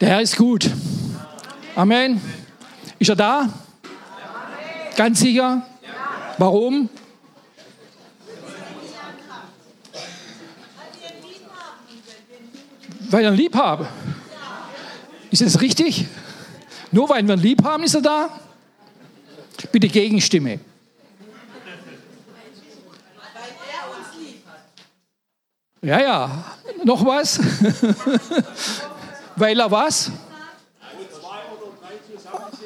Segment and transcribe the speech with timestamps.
[0.00, 0.70] Der Herr ist gut.
[1.74, 2.20] Amen.
[3.00, 3.48] Ist er da?
[4.96, 5.66] Ganz sicher?
[6.38, 6.88] Warum?
[13.10, 13.88] Weil er lieb habe.
[15.32, 16.06] Ist das richtig?
[16.92, 18.28] Nur weil wir ihn lieb haben, ist er da?
[19.72, 20.60] Bitte Gegenstimme.
[25.82, 26.44] Ja, ja.
[26.84, 27.40] Noch was?
[29.38, 30.10] weil er was?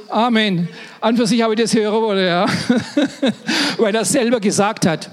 [0.09, 0.69] Amen.
[1.01, 2.47] An für sich habe ich das hören wollen, ja.
[3.79, 5.11] weil er selber gesagt hat.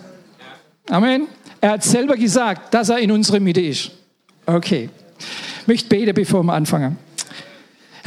[0.89, 1.27] Amen.
[1.61, 3.91] Er hat selber gesagt, dass er in unserer Mitte ist.
[4.45, 4.89] Okay.
[5.61, 6.97] Ich möchte beten, bevor wir anfangen.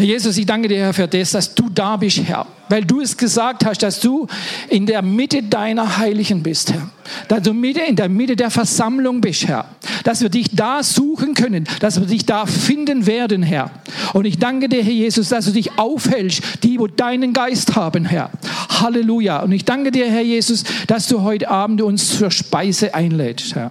[0.02, 2.44] Herr Jesus, ich danke dir, Herr, für das, dass du da bist, Herr.
[2.68, 4.26] Weil du es gesagt hast, dass du
[4.68, 6.90] in der Mitte deiner Heiligen bist, Herr.
[7.28, 9.76] Dass du in der Mitte der Versammlung bist, Herr.
[10.02, 13.70] Dass wir dich da suchen können, dass wir dich da finden werden, Herr.
[14.12, 18.04] Und ich danke dir, Herr Jesus, dass du dich aufhältst, die, wo deinen Geist haben,
[18.04, 18.32] Herr.
[18.80, 19.38] Halleluja.
[19.44, 23.70] Und ich danke dir, Herr Jesus, dass du heute Abend uns zur Speise einlädst, Herr.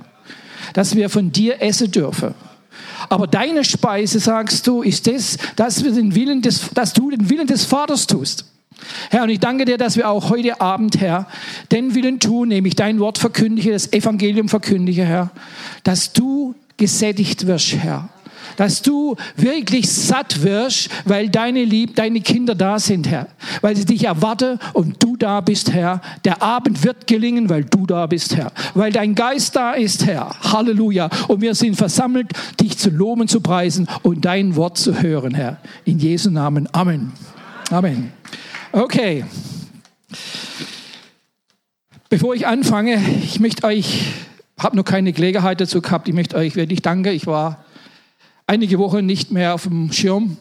[0.74, 2.34] Dass wir von dir essen dürfen.
[3.10, 7.30] Aber deine Speise, sagst du, ist das, dass, wir den Willen des, dass du den
[7.30, 8.46] Willen des Vaters tust.
[9.10, 11.28] Herr, und ich danke dir, dass wir auch heute Abend, Herr,
[11.72, 15.32] den Willen tun, nämlich dein Wort verkündige, das Evangelium verkündige, Herr,
[15.84, 18.10] dass du gesättigt wirst, Herr
[18.62, 23.28] dass du wirklich satt wirst, weil deine Lieb, deine Kinder da sind, Herr.
[23.62, 26.00] Weil sie dich erwarten und du da bist, Herr.
[26.26, 28.52] Der Abend wird gelingen, weil du da bist, Herr.
[28.76, 30.30] Weil dein Geist da ist, Herr.
[30.44, 31.10] Halleluja.
[31.28, 35.58] Und wir sind versammelt, dich zu loben, zu preisen und dein Wort zu hören, Herr.
[35.84, 36.70] In Jesu Namen.
[36.72, 37.14] Amen.
[37.72, 38.12] Amen.
[38.74, 39.26] Okay.
[42.10, 44.04] Bevor ich anfange, ich möchte euch,
[44.60, 47.12] habe noch keine Gelegenheit dazu gehabt, ich möchte euch wirklich danken.
[47.12, 47.66] Ich war
[48.48, 50.38] einige Wochen nicht mehr auf dem Schirm.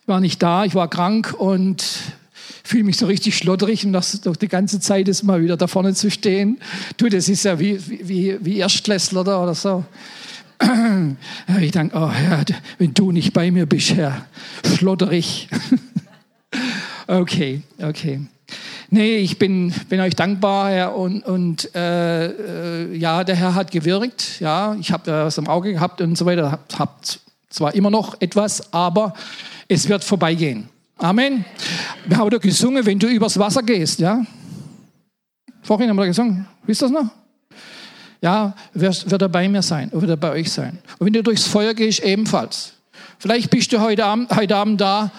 [0.00, 1.84] Ich war nicht da, ich war krank und
[2.62, 5.66] fühle mich so richtig schlotterig und das doch die ganze Zeit ist mal wieder da
[5.66, 6.58] vorne zu stehen.
[6.96, 9.84] Du, das ist ja wie, wie, wie Erstklässler da oder so.
[11.60, 12.44] Ich denke, oh Herr,
[12.78, 14.26] wenn du nicht bei mir bist, Herr,
[14.76, 15.48] schlotterig.
[17.08, 18.20] Okay, okay.
[18.88, 23.72] Nee, ich bin, bin euch dankbar, Herr, und, und äh, äh, ja, der Herr hat
[23.72, 27.00] gewirkt, ja, ich habe das im Auge gehabt und so weiter, habt hab
[27.50, 29.12] zwar immer noch etwas, aber
[29.66, 30.68] es wird vorbeigehen.
[30.98, 31.44] Amen.
[32.06, 34.24] Wir haben doch gesungen, wenn du übers Wasser gehst, ja.
[35.62, 37.10] Vorhin haben wir gesungen, wisst ihr das noch?
[38.22, 40.78] Ja, wird, wird er bei mir sein, wird er bei euch sein.
[40.98, 42.74] Und wenn du durchs Feuer gehst, ebenfalls.
[43.18, 45.10] Vielleicht bist du heute Abend, heute Abend da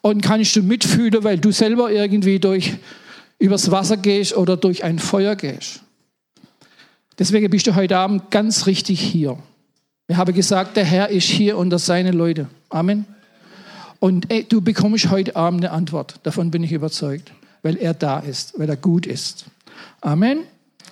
[0.00, 2.74] und kannst du mitfühlen, weil du selber irgendwie durch
[3.42, 5.80] übers Wasser gehst oder durch ein Feuer gehst.
[7.18, 9.36] Deswegen bist du heute Abend ganz richtig hier.
[10.06, 12.48] Wir haben gesagt, der Herr ist hier unter seine Leute.
[12.68, 13.04] Amen.
[13.98, 16.20] Und ey, du bekommst heute Abend eine Antwort.
[16.22, 17.32] Davon bin ich überzeugt,
[17.62, 19.46] weil er da ist, weil er gut ist.
[20.00, 20.44] Amen.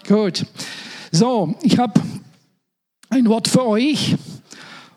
[0.08, 0.44] Gut.
[1.12, 2.00] So, ich habe
[3.10, 4.16] ein Wort für euch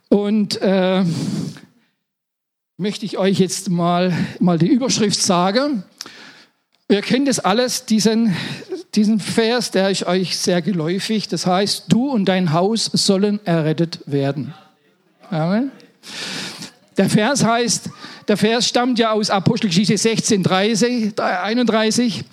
[0.10, 1.04] und äh,
[2.78, 5.84] möchte ich euch jetzt mal, mal die Überschrift sagen.
[6.94, 8.36] Ihr kennt es alles, diesen,
[8.94, 11.28] diesen Vers, der ist euch sehr geläufig.
[11.28, 14.54] Das heißt, du und dein Haus sollen errettet werden.
[15.32, 15.72] Amen.
[16.96, 17.90] Der Vers heißt,
[18.28, 22.26] der Vers stammt ja aus Apostelgeschichte 16, 30, 31.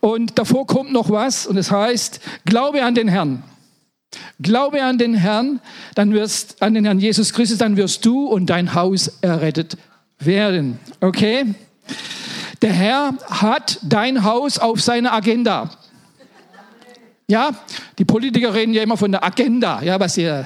[0.00, 3.42] Und davor kommt noch was und es heißt, glaube an den Herrn.
[4.40, 5.60] Glaube an den Herrn,
[5.94, 9.76] dann wirst, an den Herrn Jesus Christus, dann wirst du und dein Haus errettet
[10.18, 10.78] werden.
[11.02, 11.54] Okay?
[12.62, 15.70] Der Herr hat dein Haus auf seiner Agenda.
[17.28, 17.50] Ja,
[17.98, 20.44] die Politiker reden ja immer von der Agenda, ja, was sie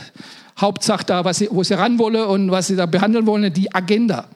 [0.59, 3.73] Hauptsache da, was sie, wo sie ran wollen und was sie da behandeln wollen, die
[3.75, 4.27] Agenda.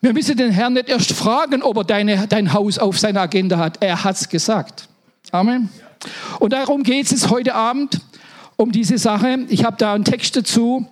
[0.00, 3.58] Wir müssen den Herrn nicht erst fragen, ob er deine, dein Haus auf seiner Agenda
[3.58, 3.82] hat.
[3.82, 4.88] Er hat's gesagt.
[5.30, 5.70] Amen.
[6.40, 8.00] Und darum geht es heute Abend
[8.56, 9.46] um diese Sache.
[9.48, 10.86] Ich habe da einen Text dazu,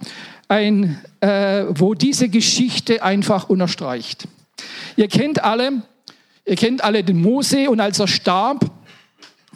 [0.49, 4.29] ein, äh, wo diese Geschichte einfach unterstreicht.
[4.97, 5.83] Ihr kennt alle
[6.51, 8.69] Ihr kennt alle den Mose und als er starb,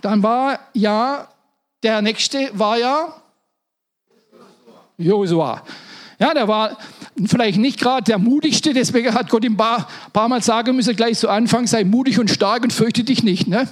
[0.00, 1.26] dann war ja,
[1.82, 3.12] der nächste war ja
[4.96, 5.64] Josua.
[6.20, 6.78] Ja, der war
[7.26, 10.94] vielleicht nicht gerade der mutigste, deswegen hat Gott ihm ein paar, paar Mal sagen müssen,
[10.94, 13.48] gleich zu Anfang, sei mutig und stark und fürchte dich nicht.
[13.48, 13.66] Ne?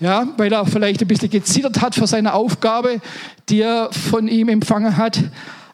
[0.00, 3.00] Ja, weil er vielleicht ein bisschen gezittert hat für seine Aufgabe,
[3.48, 5.22] die er von ihm empfangen hat.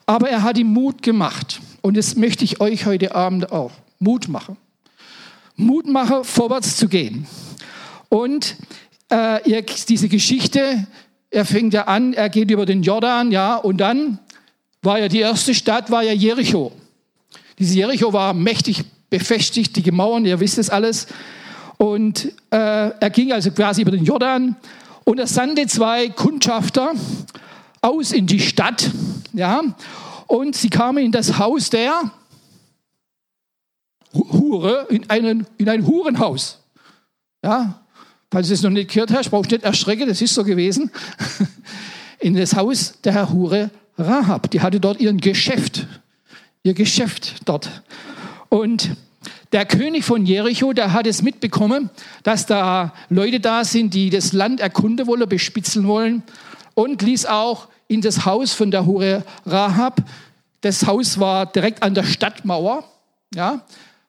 [0.05, 1.61] Aber er hat ihm Mut gemacht.
[1.81, 4.55] Und das möchte ich euch heute Abend auch Mut machen.
[5.55, 7.27] Mut mache, vorwärts zu gehen.
[8.09, 8.55] Und
[9.11, 10.87] äh, ihr, diese Geschichte,
[11.29, 14.19] er fängt ja an, er geht über den Jordan, ja, und dann
[14.81, 16.71] war ja die erste Stadt, war ja Jericho.
[17.59, 21.07] Diese Jericho war mächtig befestigt, die Mauern, ihr wisst es alles.
[21.77, 24.55] Und äh, er ging also quasi über den Jordan
[25.03, 26.93] und er sandte zwei Kundschafter
[27.81, 28.91] aus in die Stadt,
[29.33, 29.61] ja,
[30.27, 32.11] und sie kamen in das Haus der
[34.15, 36.59] Hure, in, einen, in ein Hurenhaus.
[37.43, 37.81] Ja,
[38.31, 40.91] falls du es noch nicht gehört hast, brauchst du nicht erschrecken, das ist so gewesen.
[42.19, 44.49] In das Haus der Hure Rahab.
[44.49, 45.85] Die hatte dort ihren Geschäft,
[46.63, 47.83] ihr Geschäft dort.
[48.49, 48.95] Und
[49.51, 51.89] der König von Jericho, der hat es mitbekommen,
[52.23, 56.23] dass da Leute da sind, die das Land erkunden wollen, bespitzeln wollen
[56.73, 60.03] und ließ auch in das Haus von der Hure Rahab.
[60.61, 62.83] Das Haus war direkt an der Stadtmauer,
[63.33, 63.61] ja,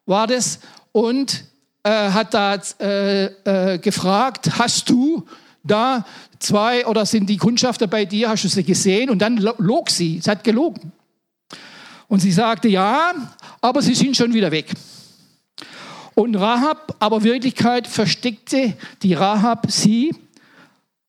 [0.07, 0.59] war das
[0.91, 1.43] und
[1.83, 5.25] äh, hat da äh, äh, gefragt, hast du
[5.63, 6.05] da
[6.39, 9.09] zwei oder sind die Kundschafter bei dir, hast du sie gesehen?
[9.09, 10.91] Und dann log sie, sie hat gelogen.
[12.07, 13.13] Und sie sagte, ja,
[13.61, 14.73] aber sie sind schon wieder weg.
[16.15, 18.73] Und Rahab, aber Wirklichkeit versteckte
[19.03, 20.15] die Rahab sie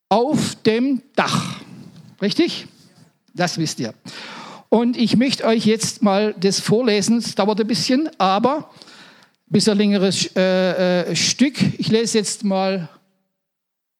[0.09, 1.55] auf dem Dach.
[2.21, 2.67] Richtig?
[3.33, 3.93] Das wisst ihr.
[4.69, 7.17] Und ich möchte euch jetzt mal das vorlesen.
[7.17, 8.69] Es dauert ein bisschen, aber
[9.49, 11.55] bisschen längeres äh, äh, Stück.
[11.79, 12.87] Ich lese jetzt mal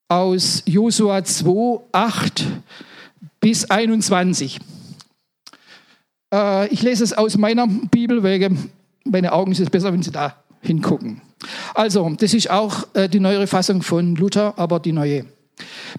[0.08, 2.46] aus Josua 2, 8
[3.40, 4.60] bis 21.
[6.34, 8.70] Äh, ich lese es aus meiner Bibel, wegen
[9.04, 11.22] meine Augen sind es besser, wenn sie da hingucken.
[11.74, 15.26] Also, das ist auch äh, die neuere Fassung von Luther, aber die neue.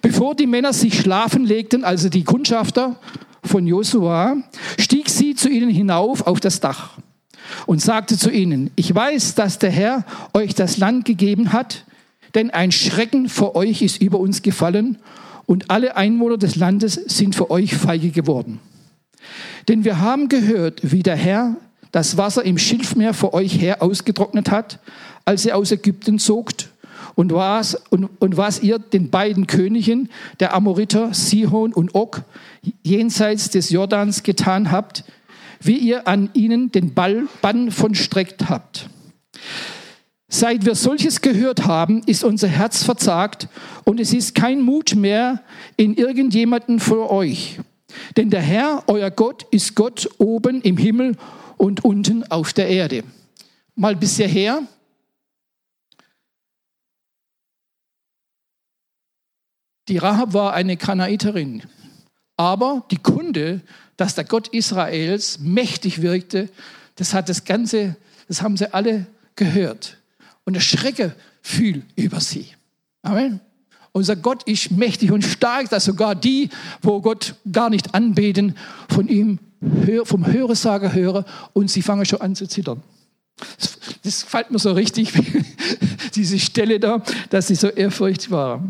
[0.01, 2.95] Bevor die Männer sich schlafen legten, also die Kundschafter
[3.43, 4.37] von Josua,
[4.79, 7.00] stieg sie zu ihnen hinauf auf das Dach
[7.65, 11.85] und sagte zu ihnen, ich weiß, dass der Herr euch das Land gegeben hat,
[12.35, 14.97] denn ein Schrecken vor euch ist über uns gefallen
[15.45, 18.59] und alle Einwohner des Landes sind für euch feige geworden.
[19.67, 21.55] Denn wir haben gehört, wie der Herr
[21.91, 24.79] das Wasser im Schilfmeer vor euch her ausgetrocknet hat,
[25.25, 26.69] als ihr aus Ägypten zogt,
[27.15, 30.09] und was, und, und was ihr den beiden Königen,
[30.39, 32.23] der Amoriter, Sihon und Og,
[32.83, 35.03] jenseits des Jordans getan habt,
[35.61, 38.89] wie ihr an ihnen den Ball, Bann von streckt habt.
[40.27, 43.49] Seit wir solches gehört haben, ist unser Herz verzagt
[43.83, 45.43] und es ist kein Mut mehr
[45.75, 47.59] in irgendjemanden für euch.
[48.15, 51.17] Denn der Herr, euer Gott, ist Gott oben im Himmel
[51.57, 53.03] und unten auf der Erde.
[53.75, 54.63] Mal bis hierher.
[59.89, 61.63] Die Rahab war eine Kanaiterin,
[62.37, 63.61] aber die Kunde,
[64.01, 66.49] dass der Gott Israels mächtig wirkte,
[66.95, 67.95] das hat das Ganze,
[68.27, 69.05] das haben sie alle
[69.35, 69.97] gehört.
[70.43, 71.13] Und der Schrecke
[71.43, 72.47] fiel über sie.
[73.03, 73.41] Amen.
[73.91, 76.49] Unser Gott ist mächtig und stark, dass sogar die,
[76.81, 78.57] wo Gott gar nicht anbeten,
[78.89, 79.37] von ihm
[80.05, 82.81] vom Höresager höre und sie fangen schon an zu zittern.
[83.59, 85.13] Das, das fällt mir so richtig,
[86.15, 88.63] diese Stelle da, dass sie so ehrfurcht war.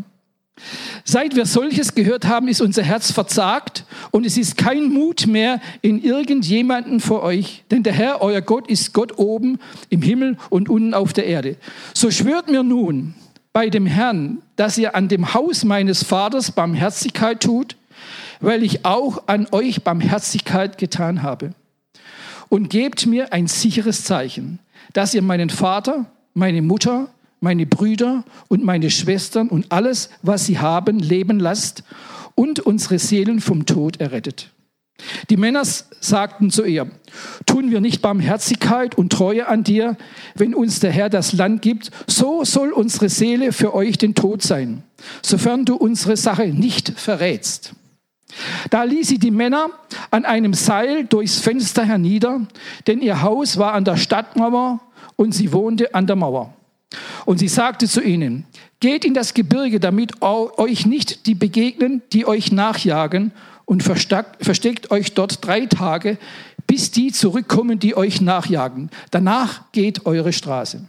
[1.04, 5.60] Seit wir solches gehört haben, ist unser Herz verzagt und es ist kein Mut mehr
[5.80, 9.58] in irgendjemanden vor euch, denn der Herr, euer Gott, ist Gott oben
[9.88, 11.56] im Himmel und unten auf der Erde.
[11.94, 13.14] So schwört mir nun
[13.52, 17.76] bei dem Herrn, dass ihr an dem Haus meines Vaters Barmherzigkeit tut
[18.42, 21.54] weil ich auch an euch Barmherzigkeit getan habe.
[22.48, 24.58] Und gebt mir ein sicheres Zeichen,
[24.92, 27.08] dass ihr meinen Vater, meine Mutter,
[27.42, 31.82] meine Brüder und meine Schwestern und alles, was sie haben, leben lasst
[32.34, 34.50] und unsere Seelen vom Tod errettet.
[35.30, 36.90] Die Männer sagten zu ihr,
[37.46, 39.96] tun wir nicht Barmherzigkeit und Treue an dir,
[40.34, 44.42] wenn uns der Herr das Land gibt, so soll unsere Seele für euch den Tod
[44.42, 44.84] sein,
[45.22, 47.74] sofern du unsere Sache nicht verrätst.
[48.70, 49.68] Da ließ sie die Männer
[50.10, 52.46] an einem Seil durchs Fenster hernieder,
[52.86, 54.80] denn ihr Haus war an der Stadtmauer
[55.16, 56.54] und sie wohnte an der Mauer.
[57.24, 58.44] Und sie sagte zu ihnen,
[58.80, 63.32] geht in das Gebirge, damit euch nicht die begegnen, die euch nachjagen,
[63.64, 66.18] und versteckt euch dort drei Tage,
[66.66, 68.90] bis die zurückkommen, die euch nachjagen.
[69.10, 70.84] Danach geht eure Straße.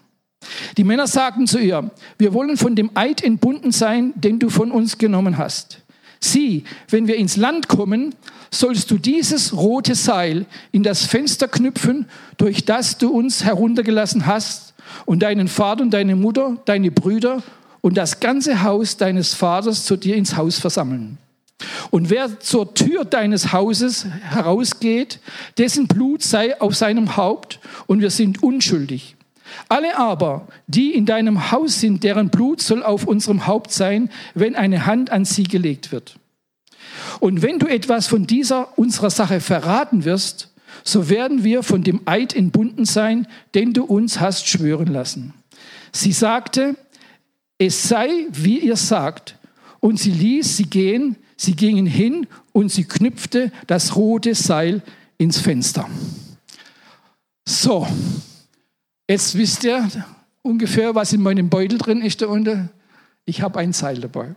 [0.75, 4.71] Die Männer sagten zu ihr, wir wollen von dem Eid entbunden sein, den du von
[4.71, 5.79] uns genommen hast.
[6.19, 8.15] Sieh, wenn wir ins Land kommen,
[8.49, 12.07] sollst du dieses rote Seil in das Fenster knüpfen,
[12.37, 14.72] durch das du uns heruntergelassen hast,
[15.05, 17.41] und deinen Vater und deine Mutter, deine Brüder
[17.81, 21.17] und das ganze Haus deines Vaters zu dir ins Haus versammeln.
[21.91, 25.19] Und wer zur Tür deines Hauses herausgeht,
[25.57, 29.15] dessen Blut sei auf seinem Haupt und wir sind unschuldig.
[29.69, 34.55] Alle aber, die in deinem Haus sind, deren Blut soll auf unserem Haupt sein, wenn
[34.55, 36.15] eine Hand an sie gelegt wird.
[37.19, 40.52] Und wenn du etwas von dieser unserer Sache verraten wirst,
[40.83, 45.33] so werden wir von dem Eid entbunden sein, den du uns hast schwören lassen.
[45.91, 46.75] Sie sagte,
[47.57, 49.37] es sei, wie ihr sagt.
[49.79, 54.81] Und sie ließ sie gehen, sie gingen hin und sie knüpfte das rote Seil
[55.17, 55.89] ins Fenster.
[57.47, 57.87] So,
[59.09, 59.89] jetzt wisst ihr
[60.41, 62.69] ungefähr, was in meinem Beutel drin ist da unten.
[63.25, 64.35] Ich habe ein Seil dabei.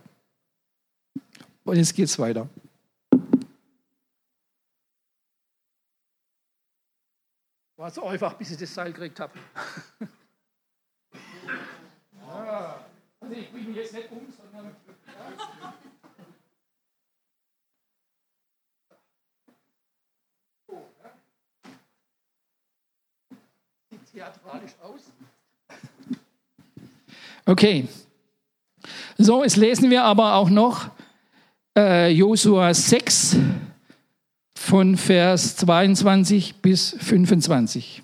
[1.63, 2.49] Und jetzt geht's weiter.
[7.77, 9.37] War so einfach, bis ich das Seil gekriegt habe.
[12.11, 12.79] ja.
[13.19, 14.75] Also ich bringe mich jetzt nicht um, sondern.
[15.05, 15.73] Ja.
[23.91, 25.01] Sieht theatralisch aus.
[27.45, 27.87] Okay.
[29.19, 30.89] So, jetzt lesen wir aber auch noch
[31.77, 33.37] äh, Josua 6
[34.57, 38.01] von Vers 22 bis 25.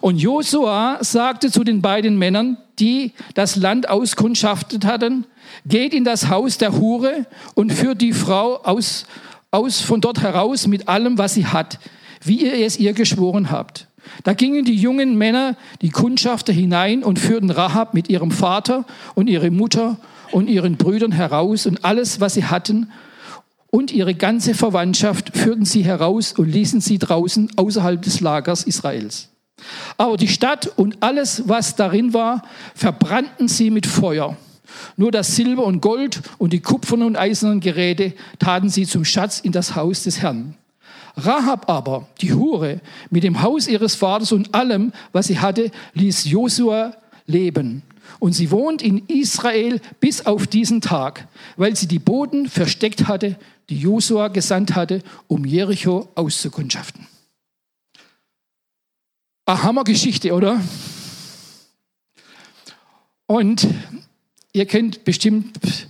[0.00, 5.26] Und Josua sagte zu den beiden Männern, die das Land auskundschaftet hatten,
[5.64, 9.06] geht in das Haus der Hure und führt die Frau aus,
[9.50, 11.78] aus von dort heraus mit allem, was sie hat,
[12.24, 13.88] wie ihr es ihr geschworen habt.
[14.24, 19.28] Da gingen die jungen Männer, die Kundschafter hinein und führten Rahab mit ihrem Vater und
[19.28, 19.98] ihrer Mutter
[20.32, 22.90] und ihren Brüdern heraus und alles, was sie hatten,
[23.76, 29.28] und ihre ganze Verwandtschaft führten sie heraus und ließen sie draußen außerhalb des Lagers Israels.
[29.98, 32.42] Aber die Stadt und alles, was darin war,
[32.74, 34.38] verbrannten sie mit Feuer.
[34.96, 39.40] Nur das Silber und Gold und die kupfernen und eisernen Geräte taten sie zum Schatz
[39.40, 40.54] in das Haus des Herrn.
[41.14, 42.80] Rahab aber, die Hure,
[43.10, 46.94] mit dem Haus ihres Vaters und allem, was sie hatte, ließ Josua
[47.26, 47.82] leben.
[48.20, 51.28] Und sie wohnt in Israel bis auf diesen Tag,
[51.58, 53.36] weil sie die Boden versteckt hatte,
[53.68, 57.06] die Josua gesandt hatte, um Jericho auszukundschaften.
[59.44, 60.60] Eine Hammergeschichte, oder?
[63.26, 63.66] Und
[64.52, 65.88] ihr könnt bestimmt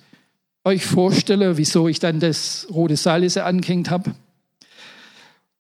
[0.65, 4.15] euch vorstellen, wieso ich dann das rote Seil angehängt habe.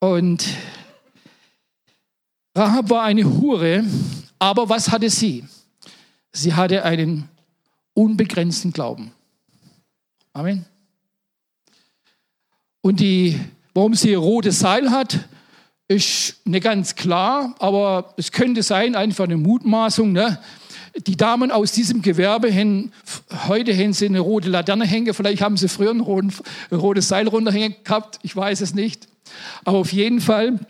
[0.00, 0.46] Und
[2.56, 3.84] Rahab war eine Hure,
[4.38, 5.44] aber was hatte sie?
[6.32, 7.28] Sie hatte einen
[7.94, 9.12] unbegrenzten Glauben.
[10.32, 10.66] Amen.
[12.86, 13.40] Und die,
[13.74, 15.18] warum sie rotes Seil hat,
[15.88, 20.12] ist nicht ganz klar, aber es könnte sein, einfach eine Mutmaßung.
[20.12, 20.38] Ne?
[21.04, 22.92] Die Damen aus diesem Gewerbe haben,
[23.48, 26.32] heute haben sie eine rote Laterne hängen, vielleicht haben sie früher ein,
[26.70, 29.08] rotes Seil runterhängen gehabt, ich weiß es nicht.
[29.64, 30.60] Aber auf jeden Fall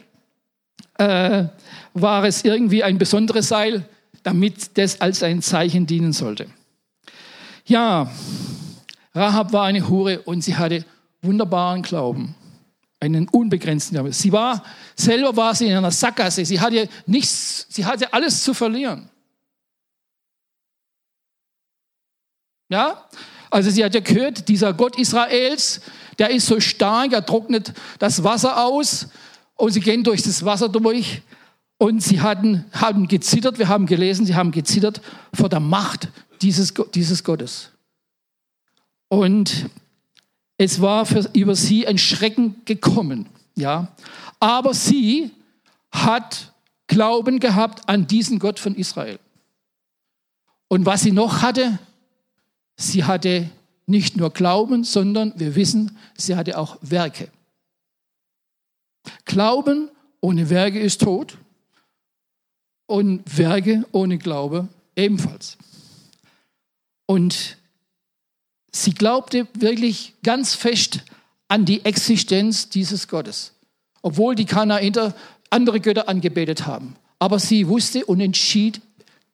[0.97, 1.45] äh,
[1.93, 3.87] war es irgendwie ein besonderes Seil,
[4.23, 6.47] damit das als ein Zeichen dienen sollte.
[7.67, 8.11] Ja,
[9.15, 10.87] Rahab war eine Hure und sie hatte
[11.23, 12.35] wunderbaren Glauben,
[13.01, 14.13] einen unbegrenzten Glauben.
[14.13, 14.63] Sie war
[14.95, 16.45] selber war sie in einer Sackgasse.
[16.45, 19.09] Sie hatte nichts, sie hatte alles zu verlieren.
[22.69, 23.05] Ja,
[23.51, 25.81] also sie hat ja gehört, dieser Gott Israels,
[26.19, 29.09] der ist so stark, er trocknet das Wasser aus
[29.55, 31.23] und sie gehen durch das Wasser durch
[31.79, 35.01] und sie hatten, haben gezittert, wir haben gelesen, sie haben gezittert
[35.33, 36.09] vor der Macht
[36.43, 37.71] dieses, dieses Gottes.
[39.09, 39.69] Und
[40.59, 43.95] es war für, über sie ein Schrecken gekommen, ja.
[44.41, 45.31] Aber sie
[45.91, 46.53] hat
[46.87, 49.19] Glauben gehabt an diesen Gott von Israel.
[50.69, 51.79] Und was sie noch hatte,
[52.77, 53.51] sie hatte
[53.87, 57.31] nicht nur Glauben, sondern wir wissen, sie hatte auch Werke.
[59.25, 61.39] Glauben ohne Werke ist tot
[62.87, 65.57] und Werke ohne Glaube ebenfalls.
[67.07, 67.59] Und
[68.83, 71.01] sie glaubte wirklich ganz fest
[71.49, 73.53] an die Existenz dieses Gottes,
[74.03, 75.15] obwohl die Kanaiter
[75.51, 76.97] andere Götter angebetet haben.
[77.19, 78.81] Aber sie wusste und entschied,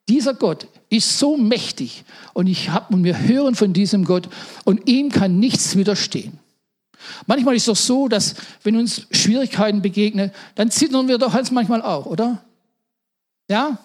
[0.09, 4.29] dieser Gott ist so mächtig und ich hab, und wir hören von diesem Gott
[4.65, 6.39] und ihm kann nichts widerstehen.
[7.27, 11.83] Manchmal ist es doch so, dass wenn uns Schwierigkeiten begegnen, dann zittern wir doch manchmal
[11.83, 12.45] auch, oder?
[13.49, 13.79] Ja?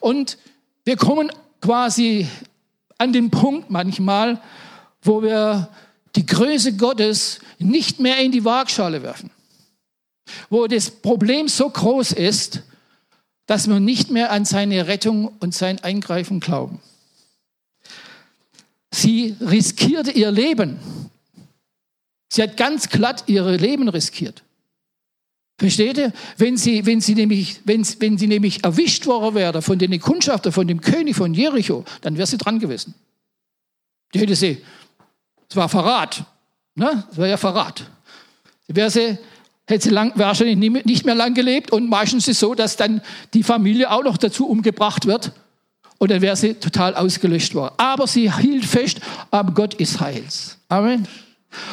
[0.00, 0.38] Und
[0.84, 1.30] wir kommen
[1.60, 2.26] quasi
[2.96, 4.40] an den Punkt manchmal,
[5.08, 5.70] wo wir
[6.14, 9.30] die Größe Gottes nicht mehr in die Waagschale werfen.
[10.50, 12.62] Wo das Problem so groß ist,
[13.46, 16.80] dass wir nicht mehr an seine Rettung und sein Eingreifen glauben.
[18.92, 20.78] Sie riskierte ihr Leben.
[22.28, 24.42] Sie hat ganz glatt ihr Leben riskiert.
[25.56, 26.12] Versteht ihr?
[26.36, 30.52] Wenn sie, wenn sie, nämlich, wenn, wenn sie nämlich erwischt worden wäre von den Kundschafter,
[30.52, 32.94] von dem König von Jericho, dann wäre sie dran gewesen.
[34.14, 34.58] Die hätte sie,
[35.48, 36.24] es war Verrat,
[36.74, 37.04] ne?
[37.10, 37.84] Es war ja Verrat.
[38.68, 39.18] Wäre sie
[39.68, 41.72] hätte sie lang, wahrscheinlich nicht mehr lang gelebt.
[41.72, 43.02] Und meistens ist es so, dass dann
[43.34, 45.32] die Familie auch noch dazu umgebracht wird.
[45.98, 47.74] Und dann wäre sie total ausgelöscht worden.
[47.76, 49.00] Aber sie hielt fest
[49.30, 50.56] am Gott Israels.
[50.68, 51.06] Amen.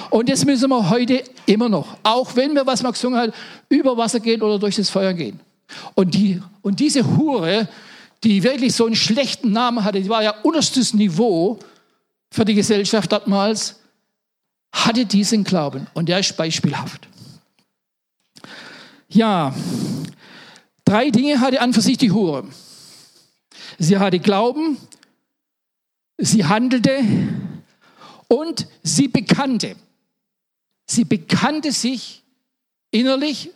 [0.09, 1.97] Und das müssen wir heute immer noch.
[2.03, 3.33] Auch wenn wir, was man gesungen hat,
[3.69, 5.39] über Wasser gehen oder durch das Feuer gehen.
[5.93, 7.67] Und, die, und diese Hure,
[8.23, 11.59] die wirklich so einen schlechten Namen hatte, die war ja unterstes Niveau
[12.35, 13.79] für die Gesellschaft damals,
[14.73, 15.87] hatte diesen Glauben.
[15.93, 17.07] Und der ist beispielhaft.
[19.07, 19.55] Ja,
[20.83, 22.45] drei Dinge hatte an für sich die Hure.
[23.79, 24.77] Sie hatte Glauben,
[26.17, 26.99] sie handelte
[28.27, 29.77] und sie bekannte.
[30.87, 32.21] Sie bekannte sich
[32.91, 33.51] innerlich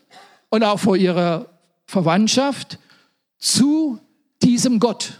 [0.48, 1.50] und auch vor ihrer
[1.86, 2.80] Verwandtschaft
[3.38, 4.00] zu
[4.42, 5.20] diesem Gott.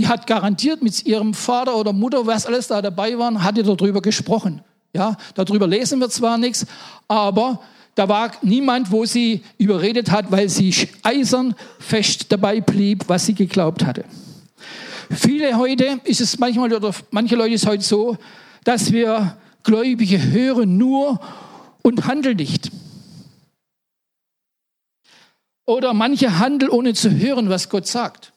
[0.00, 4.00] Die hat garantiert mit ihrem Vater oder Mutter, was alles da dabei waren, hatte darüber
[4.00, 4.62] gesprochen.
[4.94, 6.64] Ja, darüber lesen wir zwar nichts,
[7.06, 7.60] aber
[7.96, 13.34] da war niemand, wo sie überredet hat, weil sie eisern fest dabei blieb, was sie
[13.34, 14.06] geglaubt hatte.
[15.10, 18.16] Viele heute ist es manchmal oder manche Leute ist heute so,
[18.64, 21.20] dass wir Gläubige hören nur
[21.82, 22.70] und handeln nicht.
[25.66, 28.32] Oder manche handeln, ohne zu hören, was Gott sagt.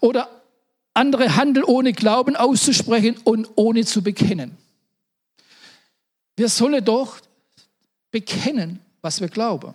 [0.00, 0.30] Oder
[0.94, 4.56] andere handeln, ohne Glauben auszusprechen und ohne zu bekennen.
[6.36, 7.20] Wir sollen doch
[8.10, 9.74] bekennen, was wir glauben.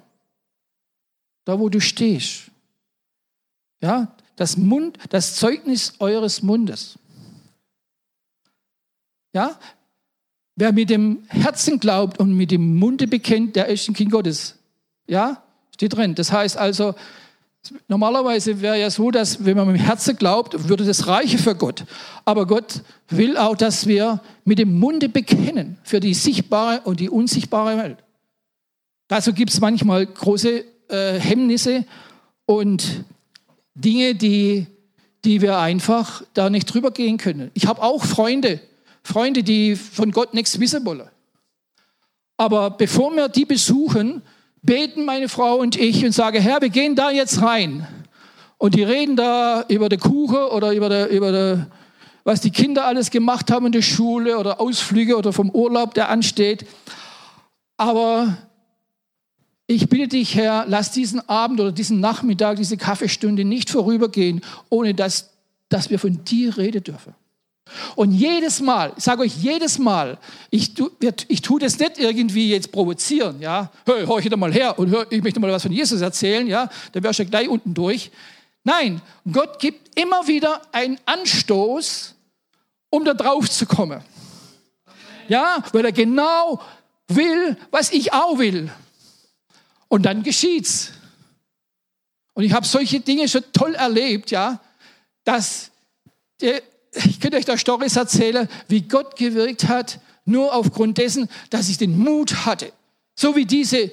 [1.46, 2.52] Da, wo du stehst.
[3.82, 6.98] Ja, das Mund, das Zeugnis eures Mundes.
[9.34, 9.60] Ja,
[10.56, 14.56] wer mit dem Herzen glaubt und mit dem Munde bekennt, der ist ein Kind Gottes.
[15.08, 16.16] Ja, steht drin.
[16.16, 16.96] Das heißt also,
[17.88, 21.56] normalerweise wäre ja so, dass wenn man mit dem Herzen glaubt, würde das reichen für
[21.56, 21.86] Gott.
[22.26, 27.10] Aber Gott will auch, dass wir mit dem Munde bekennen für die sichtbare und die
[27.10, 27.98] unsichtbare Welt.
[29.08, 31.86] Dazu gibt es manchmal große äh, Hemmnisse
[32.46, 33.04] und
[33.76, 34.68] Dinge, die,
[35.24, 37.52] die wir einfach da nicht drüber gehen können.
[37.54, 38.62] Ich habe auch Freunde,
[39.04, 41.10] Freunde, die von Gott nichts wissen wollen.
[42.38, 44.22] Aber bevor wir die besuchen,
[44.62, 47.88] beten meine Frau und ich und sagen, Herr, wir gehen da jetzt rein.
[48.58, 51.68] Und die reden da über die Kuchen oder über, der, über der,
[52.24, 56.10] was die Kinder alles gemacht haben in der Schule oder Ausflüge oder vom Urlaub, der
[56.10, 56.68] ansteht.
[57.78, 58.38] Aber
[59.66, 64.94] ich bitte dich, Herr, lass diesen Abend oder diesen Nachmittag, diese Kaffeestunde nicht vorübergehen, ohne
[64.94, 65.32] dass,
[65.70, 67.16] dass wir von dir reden dürfen.
[67.96, 70.18] Und jedes Mal, ich sage euch jedes Mal,
[70.50, 70.74] ich,
[71.28, 74.90] ich tue das nicht irgendwie jetzt provozieren, ja, hör, hör ich da mal her und
[74.90, 78.12] hör, ich möchte mal was von Jesus erzählen, ja, dann wärst du gleich unten durch.
[78.64, 82.16] Nein, Gott gibt immer wieder einen Anstoß,
[82.90, 84.02] um da drauf zu kommen.
[85.28, 86.62] Ja, weil er genau
[87.08, 88.70] will, was ich auch will.
[89.88, 90.92] Und dann geschieht's.
[92.34, 94.60] Und ich habe solche Dinge schon toll erlebt, ja,
[95.24, 95.72] dass
[96.40, 101.70] der, ich könnte euch da Storys erzählen, wie Gott gewirkt hat, nur aufgrund dessen, dass
[101.70, 102.72] ich den Mut hatte.
[103.16, 103.92] So wie diese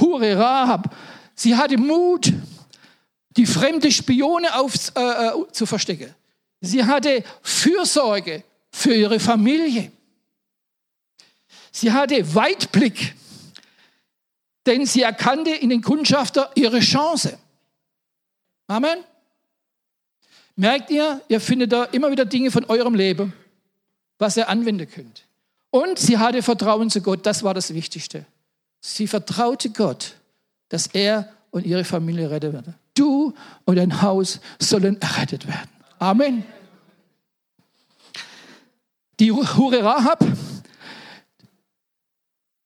[0.00, 0.94] Hure Rahab.
[1.34, 2.32] Sie hatte Mut,
[3.36, 6.14] die fremde Spione auf, äh, äh, zu verstecken.
[6.60, 9.92] Sie hatte Fürsorge für ihre Familie.
[11.70, 13.14] Sie hatte Weitblick,
[14.64, 17.38] denn sie erkannte in den Kundschafter ihre Chance.
[18.66, 18.98] Amen.
[20.56, 23.34] Merkt ihr, ihr findet da immer wieder Dinge von eurem Leben,
[24.18, 25.24] was ihr anwenden könnt.
[25.70, 28.24] Und sie hatte Vertrauen zu Gott, das war das Wichtigste.
[28.80, 30.14] Sie vertraute Gott,
[30.70, 32.74] dass er und ihre Familie retten würde.
[32.94, 33.34] Du
[33.66, 35.70] und dein Haus sollen errettet werden.
[35.98, 36.44] Amen.
[39.20, 40.24] Die Hure Rahab,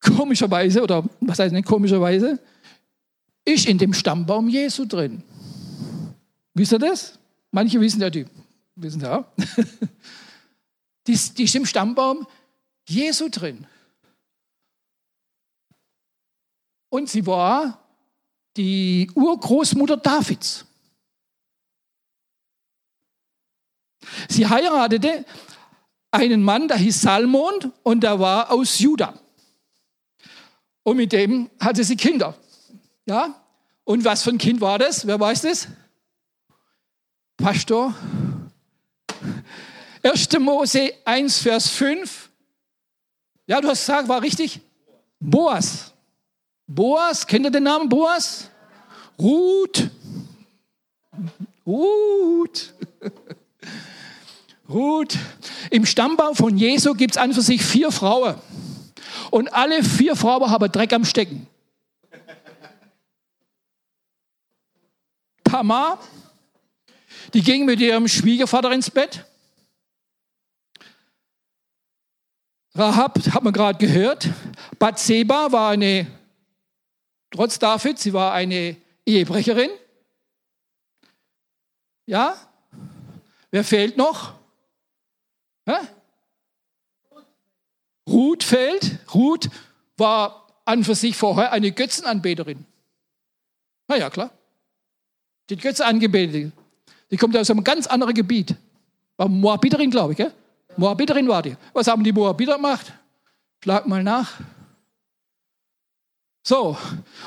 [0.00, 2.38] komischerweise, oder was heißt nicht komischerweise,
[3.44, 5.22] ist in dem Stammbaum Jesu drin.
[6.54, 7.19] Wisst ihr das?
[7.50, 8.26] Manche wissen ja, die
[8.76, 9.30] wissen ja.
[11.06, 12.26] Die, die ist im Stammbaum
[12.86, 13.66] Jesu drin.
[16.90, 17.82] Und sie war
[18.56, 20.66] die Urgroßmutter Davids.
[24.28, 25.24] Sie heiratete
[26.10, 29.18] einen Mann, der hieß Salmon und der war aus Juda.
[30.82, 32.36] Und mit dem hatte sie Kinder.
[33.06, 33.42] Ja?
[33.84, 35.06] Und was für ein Kind war das?
[35.06, 35.68] Wer weiß das?
[37.40, 37.94] Pastor.
[40.02, 40.38] 1.
[40.38, 42.28] Mose 1, Vers 5.
[43.46, 44.60] Ja, du hast gesagt, war richtig?
[45.18, 45.92] Boas.
[46.66, 48.50] Boas, kennt ihr den Namen Boas?
[49.18, 49.90] Ruth.
[51.66, 52.74] Ruth.
[54.68, 55.18] Ruth.
[55.70, 58.36] Im Stammbaum von Jesu gibt es an für sich vier Frauen.
[59.30, 61.46] und alle vier Frauen haben Dreck am Stecken.
[65.44, 65.98] Tamar,
[67.34, 69.24] die ging mit ihrem Schwiegervater ins Bett.
[72.74, 74.28] Rahab, hat man gerade gehört.
[74.78, 76.06] Bathseba war eine,
[77.30, 79.70] trotz David, sie war eine Ehebrecherin.
[82.06, 82.36] Ja?
[83.50, 84.34] Wer fehlt noch?
[85.66, 85.76] Hä?
[88.08, 88.98] Ruth fehlt.
[89.14, 89.50] Ruth
[89.96, 92.64] war an für sich vorher eine Götzenanbeterin.
[93.88, 94.30] Na ja, klar.
[95.48, 96.52] Die Götze angebetet.
[97.10, 98.54] Die kommt aus einem ganz anderen Gebiet.
[99.16, 100.16] War Moabiterin, glaube ich.
[100.16, 100.32] Gell?
[100.76, 101.56] Moabiterin war die.
[101.72, 102.92] Was haben die Moabiter gemacht?
[103.62, 104.40] Schlag mal nach.
[106.42, 106.76] So,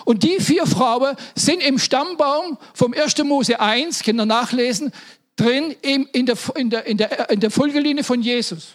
[0.06, 3.20] und die vier Frauen sind im Stammbaum vom 1.
[3.24, 4.92] Mose 1, Kinder nachlesen,
[5.36, 8.74] drin in der, in, der, in, der, in der Folgelinie von Jesus.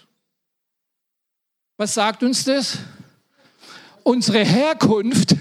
[1.76, 2.78] Was sagt uns das?
[4.04, 5.34] Unsere Herkunft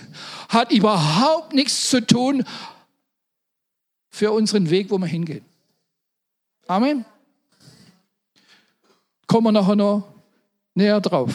[0.49, 2.43] hat überhaupt nichts zu tun
[4.09, 5.45] für unseren Weg, wo wir hingehen.
[6.67, 7.05] Amen.
[9.25, 10.03] Kommen wir nachher noch
[10.73, 11.33] näher drauf.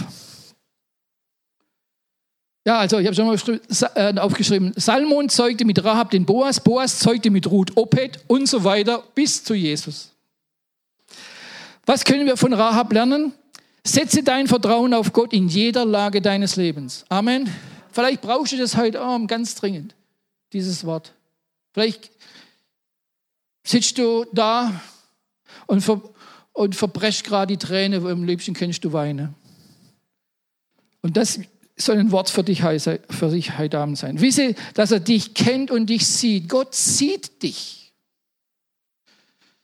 [2.65, 3.61] Ja, also ich habe schon mal
[3.97, 8.63] äh, aufgeschrieben, Salmon zeugte mit Rahab den Boas, Boas zeugte mit Ruth Opet und so
[8.63, 10.13] weiter bis zu Jesus.
[11.87, 13.33] Was können wir von Rahab lernen?
[13.85, 17.05] Setze dein Vertrauen auf Gott in jeder Lage deines Lebens.
[17.09, 17.53] Amen.
[17.91, 19.97] Vielleicht brauchst du das heute Abend ganz dringend,
[20.53, 21.13] dieses Wort.
[21.73, 22.13] Vielleicht
[23.65, 24.81] sitzt du da
[25.67, 26.03] und, ver
[26.53, 29.35] und verbrechst gerade die Träne, wo im Liebsten kennst du weine.
[31.01, 31.41] Und das
[31.77, 34.21] soll ein Wort für dich, für dich heute Abend sein.
[34.21, 36.49] Wisse, dass er dich kennt und dich sieht.
[36.49, 37.93] Gott sieht dich.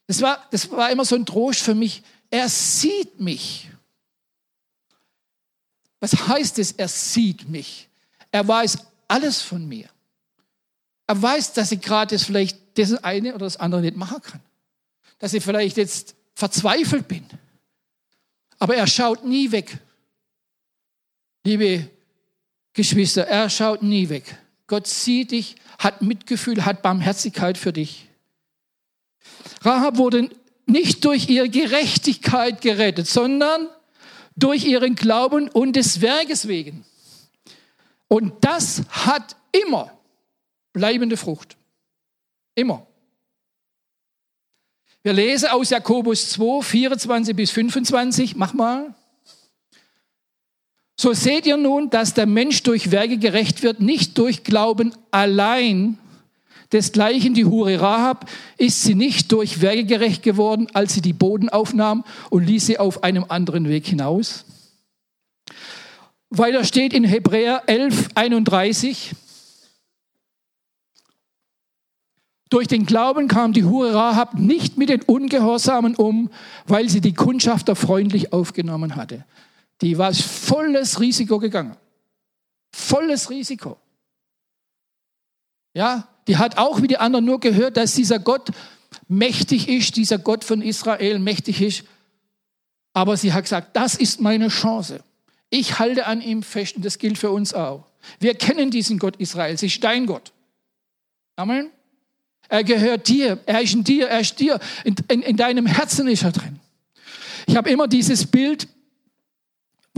[0.07, 2.03] Das war, das war immer so ein Trost für mich.
[2.31, 3.70] Er sieht mich.
[6.01, 7.88] Was heißt es, er sieht mich?
[8.31, 9.88] Er weiß alles von mir.
[11.07, 14.40] Er weiß, dass ich gerade das vielleicht das eine oder das andere nicht machen kann.
[15.18, 17.26] Dass ich vielleicht jetzt verzweifelt bin.
[18.59, 19.78] Aber er schaut nie weg.
[21.44, 21.90] Liebe
[22.72, 24.38] Geschwister, er schaut nie weg.
[24.66, 28.07] Gott sieht dich, hat Mitgefühl, hat Barmherzigkeit für dich.
[29.62, 30.31] Rahab wurde
[30.66, 33.68] nicht durch ihre Gerechtigkeit gerettet, sondern
[34.37, 36.85] durch ihren Glauben und des Werkes wegen.
[38.07, 39.90] Und das hat immer
[40.72, 41.57] bleibende Frucht.
[42.54, 42.87] Immer.
[45.09, 48.37] Wir lesen aus Jakobus 2, 24 bis 25.
[48.37, 48.94] Mach mal.
[51.01, 55.97] So seht ihr nun, dass der Mensch durch Werke gerecht wird, nicht durch Glauben allein.
[56.73, 61.49] Desgleichen die Hure Rahab ist sie nicht durch Werke gerecht geworden, als sie die Boden
[61.49, 64.44] aufnahm und ließ sie auf einem anderen Weg hinaus.
[66.29, 69.12] Weiter steht in Hebräer 11, 31.
[72.48, 76.30] Durch den Glauben kam die Hure Rahab nicht mit den Ungehorsamen um,
[76.66, 79.24] weil sie die Kundschafter freundlich aufgenommen hatte.
[79.82, 81.76] Die war volles Risiko gegangen.
[82.72, 83.76] Volles Risiko.
[85.74, 88.50] Ja, die hat auch wie die anderen nur gehört, dass dieser Gott
[89.08, 91.84] mächtig ist, dieser Gott von Israel mächtig ist.
[92.94, 95.04] Aber sie hat gesagt, das ist meine Chance.
[95.50, 97.84] Ich halte an ihm fest und das gilt für uns auch.
[98.18, 100.32] Wir kennen diesen Gott Israels, ist dein Gott.
[101.37, 101.70] Amen.
[102.48, 106.08] Er gehört dir, er ist in dir, er ist dir, in, in, in deinem Herzen
[106.08, 106.58] ist er drin.
[107.46, 108.68] Ich habe immer dieses Bild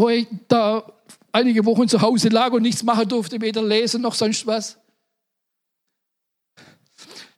[0.00, 0.82] wo ich da
[1.30, 4.78] einige Wochen zu Hause lag und nichts machen durfte, weder lesen noch sonst was.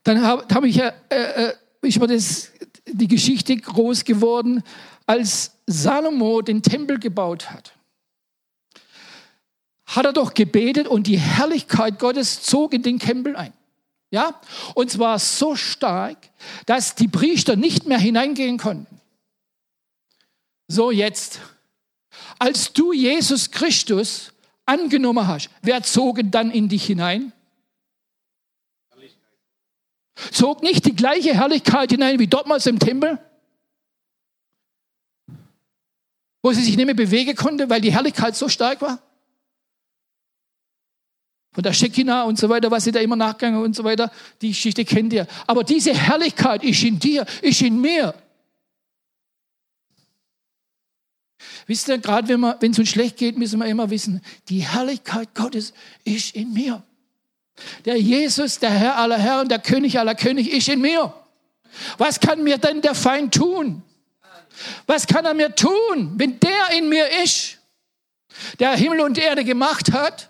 [0.05, 2.53] Dann habe hab ich, äh, äh, ist mir das,
[2.87, 4.63] die Geschichte groß geworden,
[5.07, 7.73] als Salomo den Tempel gebaut hat.
[9.87, 13.53] Hat er doch gebetet und die Herrlichkeit Gottes zog in den Tempel ein.
[14.13, 14.41] Ja?
[14.75, 16.19] Und zwar so stark,
[16.67, 19.01] dass die Priester nicht mehr hineingehen konnten.
[20.69, 21.41] So jetzt
[22.39, 24.33] als du Jesus Christus
[24.67, 27.33] angenommen hast, wer zog dann in dich hinein?
[30.31, 33.19] Zog nicht die gleiche Herrlichkeit hinein wie dortmals im Tempel?
[36.43, 39.01] Wo sie sich nicht mehr bewegen konnte, weil die Herrlichkeit so stark war?
[41.53, 44.11] Von der Shekinah und so weiter, was sie da immer nachgegangen und so weiter,
[44.41, 45.27] die Geschichte kennt ihr.
[45.47, 48.15] Aber diese Herrlichkeit ist in dir, ist in mir.
[51.67, 55.75] Wisst ihr, gerade wenn es uns schlecht geht, müssen wir immer wissen, die Herrlichkeit Gottes
[56.05, 56.83] ist in mir.
[57.85, 61.13] Der Jesus, der Herr aller Herren, der König aller König ist in mir.
[61.99, 63.83] Was kann mir denn der Feind tun?
[64.87, 67.59] Was kann er mir tun, wenn der in mir ist?
[68.59, 70.29] der Himmel und Erde gemacht hat.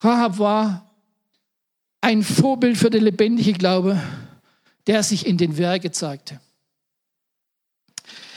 [0.00, 0.90] Rahab war
[2.00, 4.00] ein Vorbild für den lebendigen Glaube,
[4.86, 6.40] der sich in den Werke zeigte.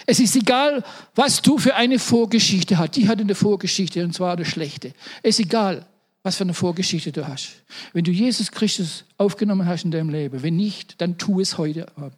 [0.05, 0.83] Es ist egal,
[1.15, 2.95] was du für eine Vorgeschichte hast.
[2.95, 4.93] Die hat eine Vorgeschichte und zwar eine schlechte.
[5.21, 5.85] Es ist egal,
[6.23, 7.63] was für eine Vorgeschichte du hast.
[7.93, 11.87] Wenn du Jesus Christus aufgenommen hast in deinem Leben, wenn nicht, dann tu es heute
[11.97, 12.17] Abend.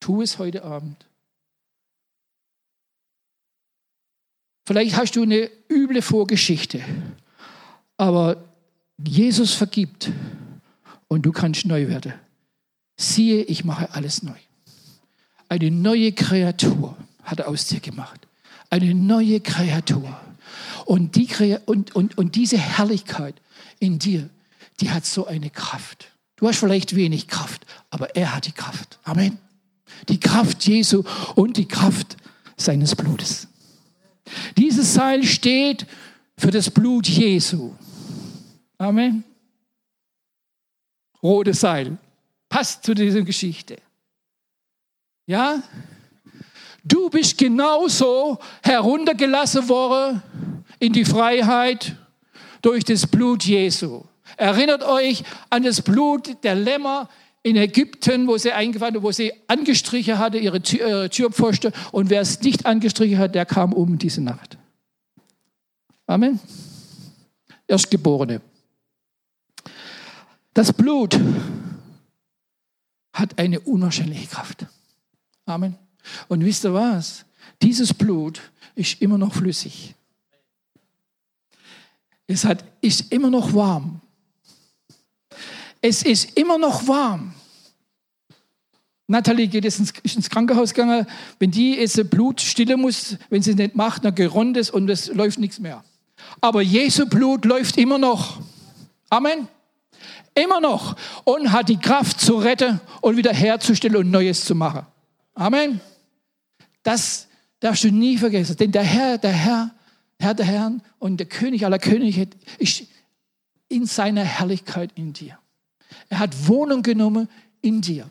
[0.00, 1.06] Tu es heute Abend.
[4.64, 6.84] Vielleicht hast du eine üble Vorgeschichte,
[8.02, 8.36] aber
[8.98, 10.10] Jesus vergibt
[11.06, 12.14] und du kannst neu werden.
[12.96, 14.38] Siehe, ich mache alles neu.
[15.48, 18.26] Eine neue Kreatur hat er aus dir gemacht.
[18.70, 20.20] Eine neue Kreatur.
[20.84, 21.28] Und, die,
[21.64, 23.36] und, und, und diese Herrlichkeit
[23.78, 24.28] in dir,
[24.80, 26.08] die hat so eine Kraft.
[26.34, 28.98] Du hast vielleicht wenig Kraft, aber er hat die Kraft.
[29.04, 29.38] Amen.
[30.08, 31.04] Die Kraft Jesu
[31.36, 32.16] und die Kraft
[32.56, 33.46] seines Blutes.
[34.56, 35.86] Dieses Seil steht
[36.36, 37.70] für das Blut Jesu.
[38.82, 39.22] Amen.
[41.22, 41.98] Rotes Seil.
[42.48, 43.76] Passt zu dieser Geschichte.
[45.24, 45.62] Ja?
[46.82, 50.20] Du bist genauso heruntergelassen worden
[50.80, 51.94] in die Freiheit
[52.60, 54.02] durch das Blut Jesu.
[54.36, 57.08] Erinnert euch an das Blut der Lämmer
[57.44, 61.72] in Ägypten, wo sie eingefahren, wo sie angestrichen hatte, ihre, ihre Türpfosten.
[61.92, 64.58] Und wer es nicht angestrichen hat, der kam um diese Nacht.
[66.08, 66.40] Amen.
[67.68, 68.40] Erstgeborene.
[70.54, 71.18] Das Blut
[73.12, 74.66] hat eine unwahrscheinliche Kraft.
[75.46, 75.76] Amen.
[76.28, 77.24] Und wisst ihr was?
[77.60, 78.40] Dieses Blut
[78.74, 79.94] ist immer noch flüssig.
[82.26, 84.00] Es hat, ist immer noch warm.
[85.80, 87.34] Es ist immer noch warm.
[89.08, 91.06] Natalie geht jetzt ins, ins Krankenhaus gegangen.
[91.38, 95.08] Wenn die jetzt Blut stillen muss, wenn sie nicht macht, dann geronnt es und es
[95.08, 95.84] läuft nichts mehr.
[96.40, 98.40] Aber Jesu Blut läuft immer noch.
[99.10, 99.48] Amen.
[100.34, 100.96] Immer noch.
[101.24, 104.86] Und hat die Kraft zu retten und wieder herzustellen und Neues zu machen.
[105.34, 105.80] Amen.
[106.82, 107.28] Das
[107.60, 108.56] darfst du nie vergessen.
[108.56, 109.70] Denn der Herr, der Herr,
[110.18, 112.84] Herr der Herren und der König aller Könige ist
[113.68, 115.38] in seiner Herrlichkeit in dir.
[116.08, 117.28] Er hat Wohnung genommen
[117.60, 118.08] in dir.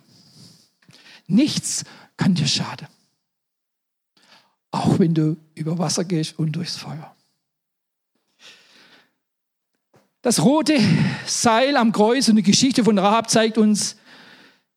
[1.27, 1.83] Nichts
[2.17, 2.87] kann dir schaden.
[4.71, 7.15] Auch wenn du über Wasser gehst und durchs Feuer.
[10.21, 10.79] Das rote
[11.25, 13.95] Seil am Kreuz und die Geschichte von Rahab zeigt uns,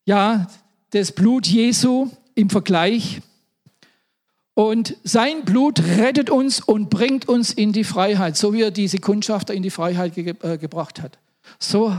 [0.06, 0.46] ja,
[0.90, 3.20] das Blut Jesu im Vergleich.
[4.54, 8.98] Und sein Blut rettet uns und bringt uns in die Freiheit, so wie er diese
[8.98, 11.18] Kundschafter in die Freiheit ge äh, gebracht hat.
[11.58, 11.94] So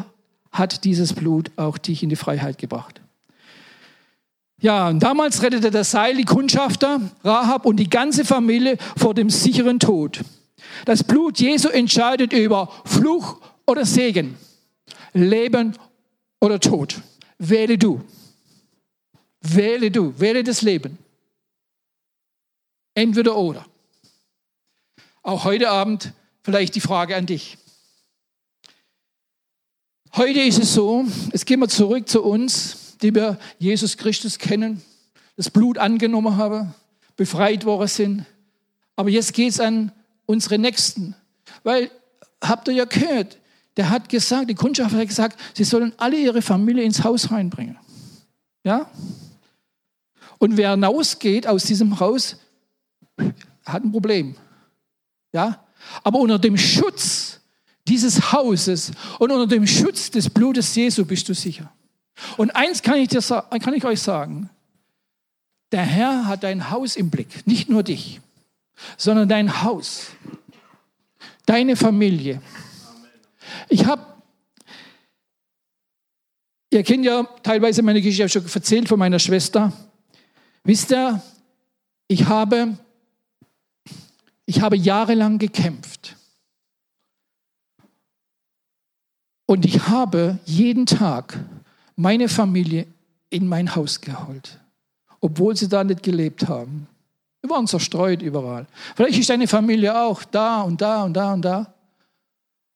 [0.51, 3.01] hat dieses Blut auch dich in die Freiheit gebracht.
[4.59, 9.29] Ja, und damals rettete das Seil die Kundschafter, Rahab und die ganze Familie vor dem
[9.29, 10.21] sicheren Tod.
[10.85, 14.37] Das Blut Jesu entscheidet über Fluch oder Segen,
[15.13, 15.77] Leben
[16.39, 17.01] oder Tod.
[17.37, 18.03] Wähle du.
[19.41, 20.97] Wähle du, wähle das Leben.
[22.93, 23.65] Entweder oder.
[25.21, 27.57] Auch heute Abend vielleicht die Frage an dich.
[30.15, 34.81] Heute ist es so, jetzt gehen wir zurück zu uns, die wir Jesus Christus kennen,
[35.35, 36.73] das Blut angenommen haben,
[37.17, 38.25] befreit worden sind.
[38.95, 39.91] Aber jetzt geht es an
[40.25, 41.15] unsere Nächsten.
[41.63, 41.91] Weil,
[42.43, 43.37] habt ihr ja gehört,
[43.77, 47.77] der hat gesagt, die Kundschaft hat gesagt, sie sollen alle ihre Familie ins Haus reinbringen.
[48.63, 48.89] Ja?
[50.37, 52.37] Und wer hinausgeht aus diesem Haus,
[53.65, 54.35] hat ein Problem.
[55.33, 55.65] Ja?
[56.03, 57.39] Aber unter dem Schutz
[57.87, 61.71] dieses Hauses und unter dem Schutz des Blutes Jesu bist du sicher.
[62.37, 64.49] Und eins kann ich, dir, kann ich euch sagen,
[65.71, 68.21] der Herr hat dein Haus im Blick, nicht nur dich,
[68.97, 70.07] sondern dein Haus,
[71.45, 72.41] deine Familie.
[73.69, 74.05] Ich habe,
[76.71, 79.71] ihr kennt ja teilweise meine Geschichte, ich habe schon erzählt von meiner Schwester.
[80.63, 81.21] Wisst ihr,
[82.07, 82.77] ich habe,
[84.45, 86.15] ich habe jahrelang gekämpft.
[89.47, 91.39] Und ich habe jeden Tag
[91.95, 92.87] meine Familie
[93.29, 94.59] in mein Haus geholt,
[95.21, 96.87] obwohl sie da nicht gelebt haben.
[97.45, 98.65] Wir waren zerstreut überall.
[98.95, 101.71] Vielleicht ist deine Familie auch da und da und da und da.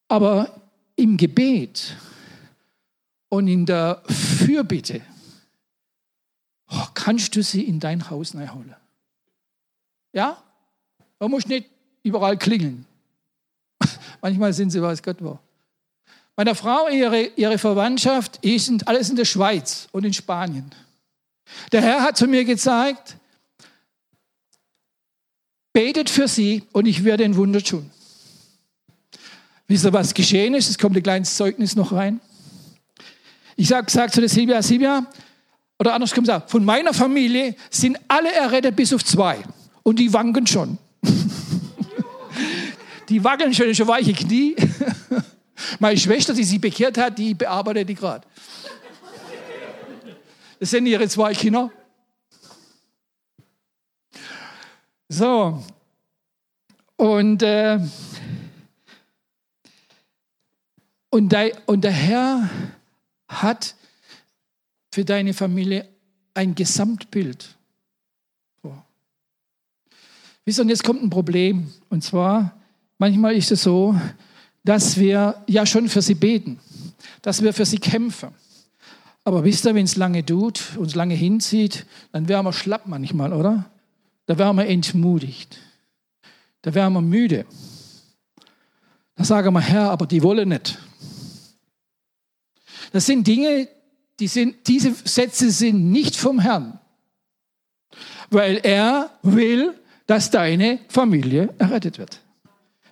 [0.08, 0.62] Aber
[0.96, 1.96] im Gebet
[3.30, 5.02] und in der Fürbitte
[6.70, 8.76] oh, kannst du sie in dein Haus holen.
[10.14, 10.38] Ja?
[11.18, 11.68] Man muss nicht
[12.04, 12.86] überall klingeln.
[14.22, 15.40] Manchmal sind sie, weiß Gott wo.
[16.36, 20.70] Meine Frau, ihre, ihre Verwandtschaft, sind alles in der Schweiz und in Spanien.
[21.72, 23.19] Der Herr hat zu mir gezeigt,
[25.74, 27.90] betet für sie und ich werde ein Wunder tun.
[29.68, 30.70] Wisst ihr, was geschehen ist?
[30.70, 32.20] Es kommt ein kleines Zeugnis noch rein.
[33.56, 35.06] Ich sage sag zu der Silvia, Silvia,
[35.78, 39.38] oder anders gesagt, von meiner Familie sind alle errettet bis auf zwei.
[39.84, 40.78] Und die wanken schon.
[43.10, 44.56] die wackeln schon, schon weiche Knie.
[45.80, 48.26] Meine Schwester, die sie bekehrt hat, die bearbeitet die gerade.
[50.60, 51.72] Das sind ihre zwei Kinder.
[55.10, 55.63] So.
[56.95, 57.80] Und, äh,
[61.10, 62.50] und, der, und der Herr
[63.28, 63.76] hat
[64.91, 65.88] für deine Familie
[66.34, 67.56] ein Gesamtbild.
[70.45, 71.72] Wisst ihr, und jetzt kommt ein Problem.
[71.89, 72.58] Und zwar,
[72.98, 73.95] manchmal ist es so,
[74.63, 76.60] dass wir ja schon für sie beten,
[77.22, 78.30] dass wir für sie kämpfen.
[79.24, 83.34] Aber wisst ihr, wenn es lange tut, uns lange hinzieht, dann wären wir schlapp manchmal,
[83.34, 83.69] oder?
[84.30, 85.58] Da wären wir entmutigt.
[86.62, 87.48] Da wären wir müde.
[89.15, 90.78] Da sagen wir, Herr, aber die wollen nicht.
[92.92, 93.68] Das sind Dinge,
[94.20, 96.80] die sind, diese Sätze sind nicht vom Herrn,
[98.30, 99.74] weil er will,
[100.06, 102.22] dass deine Familie errettet wird.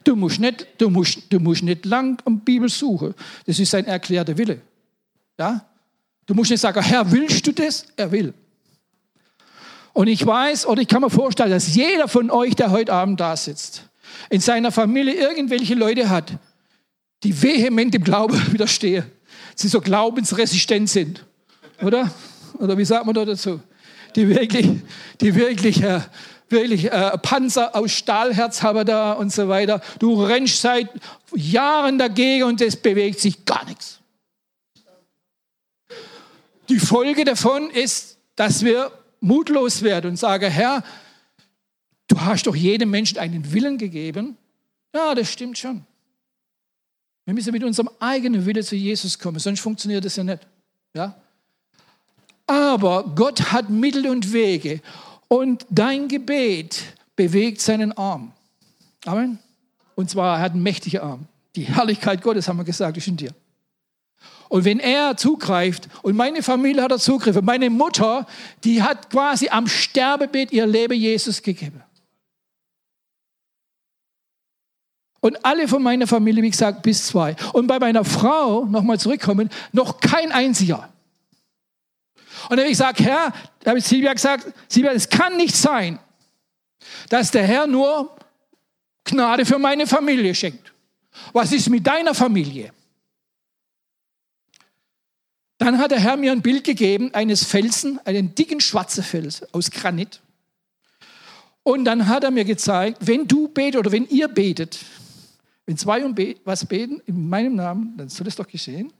[0.04, 3.14] Du musst nicht, du musst, du musst nicht lang am Bibel suchen.
[3.46, 4.60] Das ist sein erklärter Wille.
[5.38, 5.70] Ja?
[6.26, 7.86] Du musst nicht sagen, Herr, willst du das?
[7.96, 8.34] Er will.
[9.98, 13.20] Und ich weiß, oder ich kann mir vorstellen, dass jeder von euch, der heute Abend
[13.20, 13.90] da sitzt,
[14.30, 16.34] in seiner Familie irgendwelche Leute hat,
[17.24, 19.06] die vehement dem Glauben widerstehen
[19.56, 21.26] sie so glaubensresistent sind.
[21.82, 22.12] Oder?
[22.60, 23.60] Oder wie sagt man da dazu?
[24.16, 24.70] Die wirklich,
[25.20, 26.02] die wirklich, äh,
[26.48, 29.82] wirklich äh, Panzer aus Stahlherz haben da und so weiter.
[29.98, 30.90] Du rennst seit
[31.34, 33.98] Jahren dagegen und es bewegt sich gar nichts.
[36.70, 40.84] Die Folge davon ist, dass wir mutlos werden und sagen, Herr,
[42.08, 44.38] du hast doch jedem Menschen einen Willen gegeben.
[44.94, 45.86] Ja, das stimmt schon.
[47.26, 50.48] Wir müssen mit unserem eigenen Wille zu Jesus kommen, sonst funktioniert das ja nicht.
[50.94, 51.16] Ja?
[52.46, 54.82] Aber Gott hat Mittel und Wege
[55.28, 56.82] und dein Gebet
[57.16, 58.32] bewegt seinen Arm.
[59.06, 59.40] Amen.
[59.96, 61.26] Und zwar, er hat einen mächtigen Arm.
[61.56, 63.34] Die Herrlichkeit Gottes, haben wir gesagt, ist in dir.
[64.50, 68.26] Und wenn er zugreift, und meine Familie hat er zugegriffen, meine Mutter,
[68.64, 71.84] die hat quasi am Sterbebett ihr Leben Jesus gegeben.
[75.20, 77.36] Und alle von meiner Familie, wie gesagt, bis zwei.
[77.54, 80.90] Und bei meiner Frau, nochmal zurückkommen, noch kein einziger.
[82.44, 85.56] Und dann habe ich gesagt, Herr, da habe ich Silvia gesagt, Silvia, es kann nicht
[85.56, 86.00] sein,
[87.10, 88.16] dass der Herr nur
[89.04, 90.72] Gnade für meine Familie schenkt.
[91.34, 92.72] Was ist mit deiner Familie?
[95.68, 99.70] Dann hat der Herr mir ein Bild gegeben eines Felsen, einen dicken schwarzen Fels aus
[99.70, 100.22] Granit.
[101.62, 104.80] Und dann hat er mir gezeigt, wenn du betest oder wenn ihr betet,
[105.66, 108.94] wenn zwei um was beten in meinem Namen, dann soll es doch geschehen.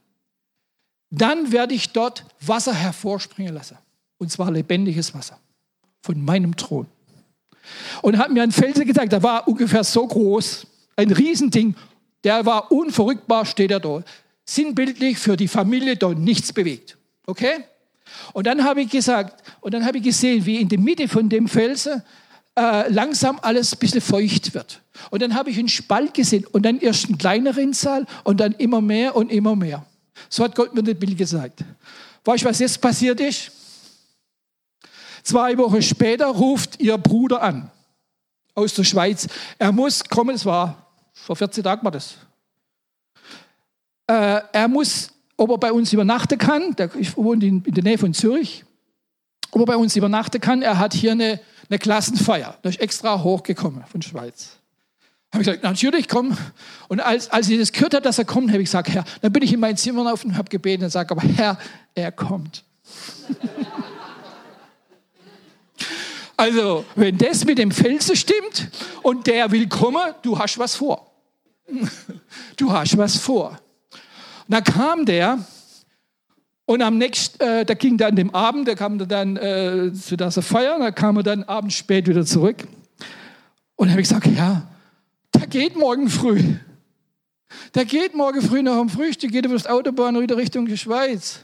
[1.08, 3.78] Dann werde ich dort Wasser hervorspringen lassen.
[4.18, 5.38] Und zwar lebendiges Wasser.
[6.02, 6.86] Von meinem Thron.
[8.02, 10.66] Und hat mir einen Felsen gezeigt, der war ungefähr so groß.
[10.96, 11.76] Ein Riesending.
[12.24, 14.02] Der war unverrückbar, steht er da.
[14.48, 16.96] Sinnbildlich für die Familie dort nichts bewegt.
[17.26, 17.64] Okay?
[18.32, 21.28] Und dann habe ich gesagt, und dann habe ich gesehen, wie in der Mitte von
[21.28, 22.02] dem Felsen
[22.58, 24.80] äh, langsam alles ein bisschen feucht wird.
[25.10, 28.52] Und dann habe ich einen Spalt gesehen und dann erst einen kleineren Zahl und dann
[28.52, 29.84] immer mehr und immer mehr.
[30.30, 31.62] So hat Gott mir das Bild gesagt.
[32.24, 33.52] Weißt du, was jetzt passiert ist?
[35.22, 37.70] Zwei Wochen später ruft ihr Bruder an
[38.54, 39.28] aus der Schweiz.
[39.58, 42.16] Er muss kommen, es war vor 14 Tagen war das.
[44.08, 47.98] Äh, er muss, ob er bei uns übernachten kann, der wohnt in, in der Nähe
[47.98, 48.64] von Zürich,
[49.52, 50.62] ob er bei uns übernachten kann.
[50.62, 52.58] Er hat hier eine eine Klassenfeier.
[52.62, 54.56] Da ist extra hochgekommen von Schweiz.
[55.32, 56.36] Habe ich gesagt, natürlich, komm.
[56.88, 59.32] Und als, als ich das gehört habe, dass er kommt, habe ich gesagt, Herr, dann
[59.32, 61.58] bin ich in mein Zimmer auf und habe gebeten und sage, aber Herr,
[61.94, 62.64] er kommt.
[66.36, 68.70] also, wenn das mit dem Felsen stimmt
[69.02, 71.12] und der will kommen, du hast was vor.
[72.56, 73.58] du hast was vor.
[74.48, 75.44] Und da kam der
[76.64, 80.16] und am nächsten, äh, da ging dann dem Abend, da kam er dann äh, zu
[80.16, 82.66] dieser Feier, da kam er dann abends spät wieder zurück.
[83.76, 84.66] Und dann habe ich gesagt, ja,
[85.34, 86.42] der geht morgen früh.
[87.74, 91.40] Der geht morgen früh nach dem Frühstück, geht über das Autobahn wieder Richtung die Schweiz.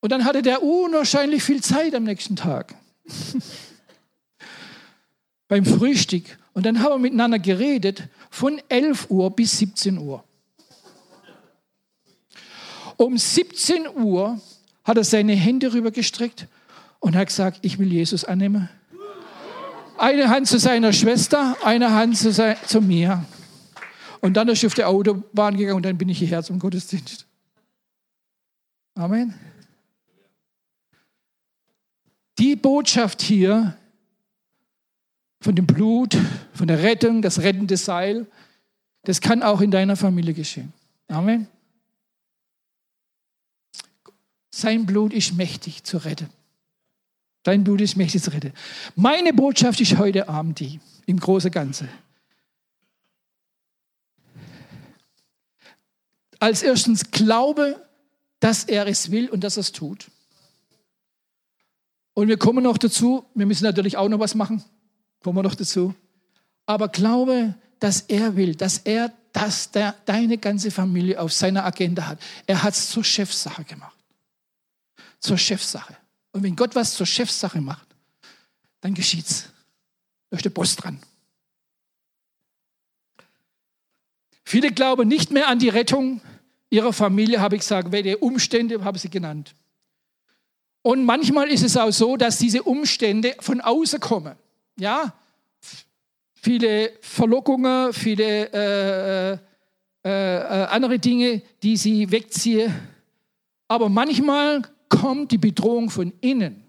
[0.00, 2.74] Und dann hatte der unwahrscheinlich viel Zeit am nächsten Tag.
[5.48, 6.24] Beim Frühstück.
[6.54, 10.24] Und dann haben wir miteinander geredet von 11 Uhr bis 17 Uhr.
[13.00, 14.38] Um 17 Uhr
[14.84, 16.46] hat er seine Hände rübergestreckt
[16.98, 18.68] und hat gesagt, ich will Jesus annehmen.
[19.96, 23.24] Eine Hand zu seiner Schwester, eine Hand zu, sein, zu mir.
[24.20, 27.24] Und dann ist er auf die Autobahn gegangen und dann bin ich hierher zum Gottesdienst.
[28.94, 29.32] Amen.
[32.38, 33.78] Die Botschaft hier
[35.40, 36.18] von dem Blut,
[36.52, 38.26] von der Rettung, das rettende Seil,
[39.04, 40.74] das kann auch in deiner Familie geschehen.
[41.08, 41.48] Amen.
[44.50, 46.28] Sein Blut ist mächtig zu retten.
[47.42, 48.52] Dein Blut ist mächtig zu retten.
[48.96, 51.88] Meine Botschaft ist heute Abend die, im Großen und Ganzen.
[56.38, 57.86] Als erstens glaube,
[58.40, 60.10] dass er es will und dass er es tut.
[62.14, 64.64] Und wir kommen noch dazu, wir müssen natürlich auch noch was machen,
[65.22, 65.94] kommen wir noch dazu.
[66.66, 72.06] Aber glaube, dass er will, dass er das der, deine ganze Familie auf seiner Agenda
[72.06, 72.18] hat.
[72.46, 73.99] Er hat es zur Chefsache gemacht.
[75.20, 75.96] Zur Chefsache.
[76.32, 77.86] Und wenn Gott was zur Chefsache macht,
[78.80, 79.48] dann geschieht's.
[80.30, 81.00] Ist der Boss dran.
[84.44, 86.20] Viele glauben nicht mehr an die Rettung
[86.70, 89.54] ihrer Familie, habe ich gesagt, welche Umstände habe ich sie genannt.
[90.82, 94.34] Und manchmal ist es auch so, dass diese Umstände von außen kommen.
[94.78, 95.12] Ja,
[96.32, 99.38] viele Verlockungen, viele äh,
[100.02, 102.74] äh, äh, andere Dinge, die sie wegziehen.
[103.68, 106.62] Aber manchmal kommt die Bedrohung von innen.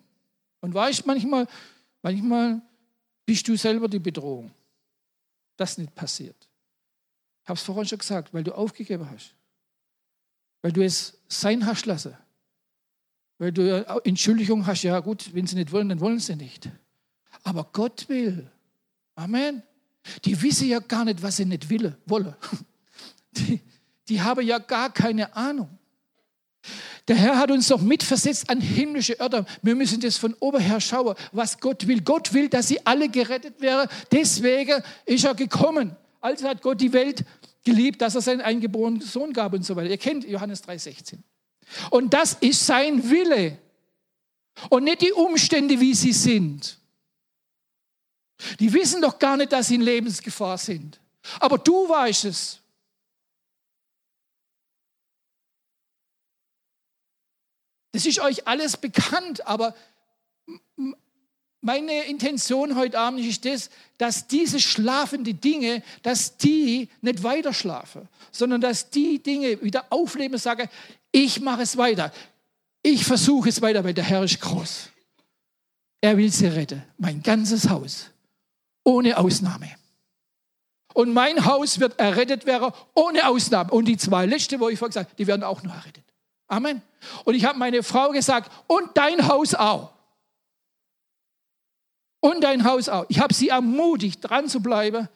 [0.61, 1.45] Und weißt manchmal,
[2.01, 2.61] manchmal
[3.25, 4.51] bist du selber die Bedrohung.
[5.57, 6.47] Das nicht passiert.
[7.43, 9.35] Ich habe es vorhin schon gesagt, weil du aufgegeben hast.
[10.61, 12.15] Weil du es sein hast lassen.
[13.39, 16.69] Weil du Entschuldigung hast, ja gut, wenn sie nicht wollen, dann wollen sie nicht.
[17.43, 18.49] Aber Gott will.
[19.15, 19.63] Amen.
[20.25, 22.35] Die wissen ja gar nicht, was sie nicht will, wollen.
[23.33, 23.61] Die,
[24.09, 25.69] die haben ja gar keine Ahnung.
[27.07, 29.45] Der Herr hat uns doch mitversetzt an himmlische Örter.
[29.61, 32.01] Wir müssen das von oben her schauen, was Gott will.
[32.01, 33.89] Gott will, dass sie alle gerettet wären.
[34.11, 35.95] Deswegen ist er gekommen.
[36.19, 37.25] Also hat Gott die Welt
[37.63, 39.89] geliebt, dass er seinen eingeborenen Sohn gab und so weiter.
[39.89, 41.17] Ihr kennt Johannes 3,16.
[41.89, 43.57] Und das ist sein Wille.
[44.69, 46.77] Und nicht die Umstände, wie sie sind.
[48.59, 50.99] Die wissen doch gar nicht, dass sie in Lebensgefahr sind.
[51.39, 52.60] Aber du weißt es.
[57.91, 59.75] Das ist euch alles bekannt, aber
[61.61, 68.07] meine Intention heute Abend ist das, dass diese schlafenden Dinge, dass die nicht weiter schlafen,
[68.31, 70.67] sondern dass die Dinge wieder aufleben und sagen,
[71.11, 72.11] ich mache es weiter.
[72.81, 74.89] Ich versuche es weiter, weil der Herr ist groß.
[76.01, 76.81] Er will sie retten.
[76.97, 78.09] Mein ganzes Haus.
[78.83, 79.69] Ohne Ausnahme.
[80.93, 83.69] Und mein Haus wird errettet werden, ohne Ausnahme.
[83.71, 86.03] Und die zwei letzte, wo ich vorhin gesagt habe, die werden auch noch errettet.
[86.51, 86.81] Amen.
[87.23, 89.93] Und ich habe meine Frau gesagt, und dein Haus auch.
[92.19, 93.05] Und dein Haus auch.
[93.07, 95.07] Ich habe sie ermutigt, dran zu bleiben.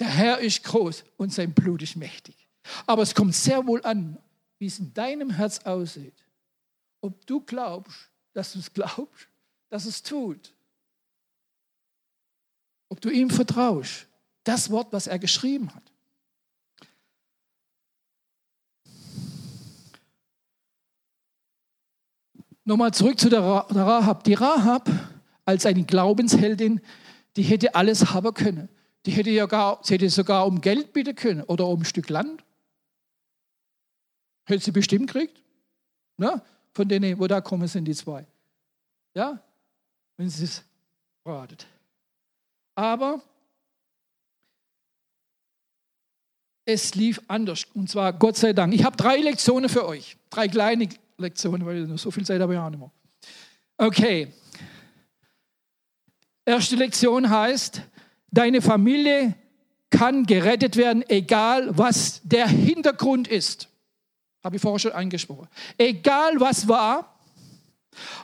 [0.00, 2.48] Der Herr ist groß und sein Blut ist mächtig.
[2.86, 4.18] Aber es kommt sehr wohl an,
[4.58, 6.24] wie es in deinem Herz aussieht.
[7.00, 9.28] Ob du glaubst, dass du es glaubst,
[9.70, 10.52] dass es tut.
[12.88, 14.08] Ob du ihm vertraust.
[14.42, 15.93] Das Wort, was er geschrieben hat.
[22.64, 24.24] Nochmal zurück zu der Rahab.
[24.24, 24.90] Die Rahab
[25.44, 26.80] als eine Glaubensheldin,
[27.36, 28.68] die hätte alles haben können.
[29.04, 32.08] Die hätte, ja gar, sie hätte sogar um Geld bitten können oder um ein Stück
[32.08, 32.42] Land.
[34.46, 35.42] Hätte sie bestimmt gekriegt.
[36.16, 36.42] Ne?
[36.72, 38.26] Von denen, wo da kommen sind, die zwei.
[39.14, 39.42] Ja?
[40.16, 40.64] Wenn sie es
[41.26, 41.66] ratet.
[42.74, 43.20] Aber
[46.64, 47.66] es lief anders.
[47.74, 48.72] Und zwar Gott sei Dank.
[48.72, 50.16] Ich habe drei Lektionen für euch.
[50.30, 52.90] Drei kleine Lektionen, weil so viel Zeit habe ich auch nicht mehr.
[53.76, 54.32] Okay.
[56.44, 57.82] Erste Lektion heißt,
[58.30, 59.34] deine Familie
[59.90, 63.68] kann gerettet werden, egal was der Hintergrund ist.
[64.42, 65.48] Habe ich vorher schon angesprochen.
[65.78, 67.18] Egal was war,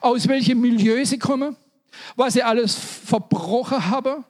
[0.01, 1.57] aus welchem Milieu sie kommen,
[2.16, 4.24] was sie alles verbrochen haben,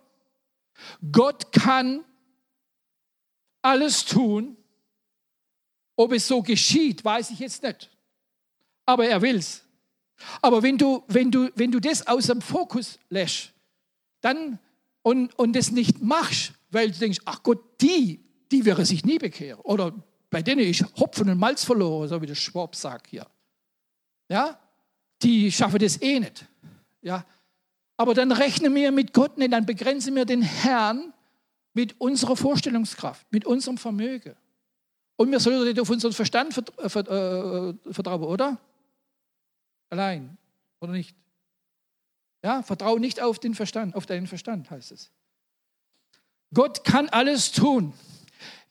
[1.11, 2.05] Gott kann
[3.63, 4.57] alles tun.
[5.97, 7.91] Ob es so geschieht, weiß ich jetzt nicht.
[8.91, 9.63] Aber er will's.
[10.43, 13.53] Aber wenn du, wenn du, wenn du das aus dem Fokus lässt,
[14.21, 14.59] dann
[15.03, 18.21] und, und das nicht machst, weil du denkst, ach Gott, die,
[18.51, 19.61] die wäre sich nie bekehren.
[19.61, 19.93] Oder
[20.29, 23.27] bei denen ich Hopfen und Malz verloren, so wie der Schwab sagt hier.
[24.29, 24.59] Ja,
[25.23, 26.45] die schaffen das eh nicht.
[27.01, 27.25] Ja,
[27.97, 31.15] aber dann rechnen wir mit Gott nicht, dann begrenzen wir den Herrn
[31.75, 34.35] mit unserer Vorstellungskraft, mit unserem Vermögen.
[35.17, 38.59] Und wir sollen nicht auf unseren Verstand äh, vertrauen, oder?
[39.91, 40.39] Allein,
[40.81, 41.15] oder nicht?
[42.43, 45.11] Ja, vertrau nicht auf den Verstand, auf deinen Verstand heißt es.
[46.55, 47.93] Gott kann alles tun.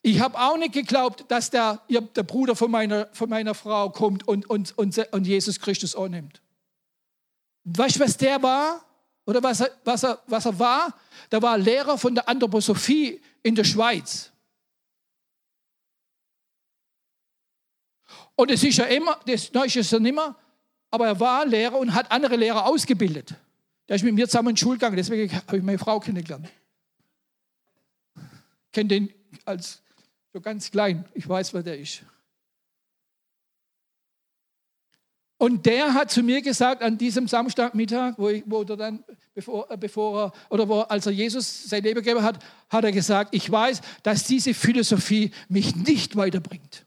[0.02, 4.28] Ich habe auch nicht geglaubt, dass der, der Bruder von meiner, von meiner Frau kommt
[4.28, 6.42] und, und, und, und Jesus Christus annimmt.
[7.66, 8.86] Weißt du, was der war?
[9.26, 10.94] Oder was er, was, er, was er war?
[11.32, 14.32] Der war Lehrer von der Anthroposophie in der Schweiz.
[18.36, 20.34] Und es ist ja immer, das ist es ja nicht mehr,
[20.92, 23.36] aber er war Lehrer und hat andere Lehrer ausgebildet.
[23.88, 26.48] Der ist mit mir zusammen in die Schule gegangen, deswegen habe ich meine Frau kennengelernt.
[28.16, 29.14] Ich kenne den
[29.46, 29.82] als
[30.32, 32.04] so ganz klein, ich weiß, wer der ist.
[35.40, 39.72] Und der hat zu mir gesagt an diesem Samstagmittag, wo, ich, wo er dann, bevor,
[39.72, 43.34] äh, bevor er, oder wo, als er Jesus sein Leben gegeben hat, hat er gesagt,
[43.34, 46.86] ich weiß, dass diese Philosophie mich nicht weiterbringt.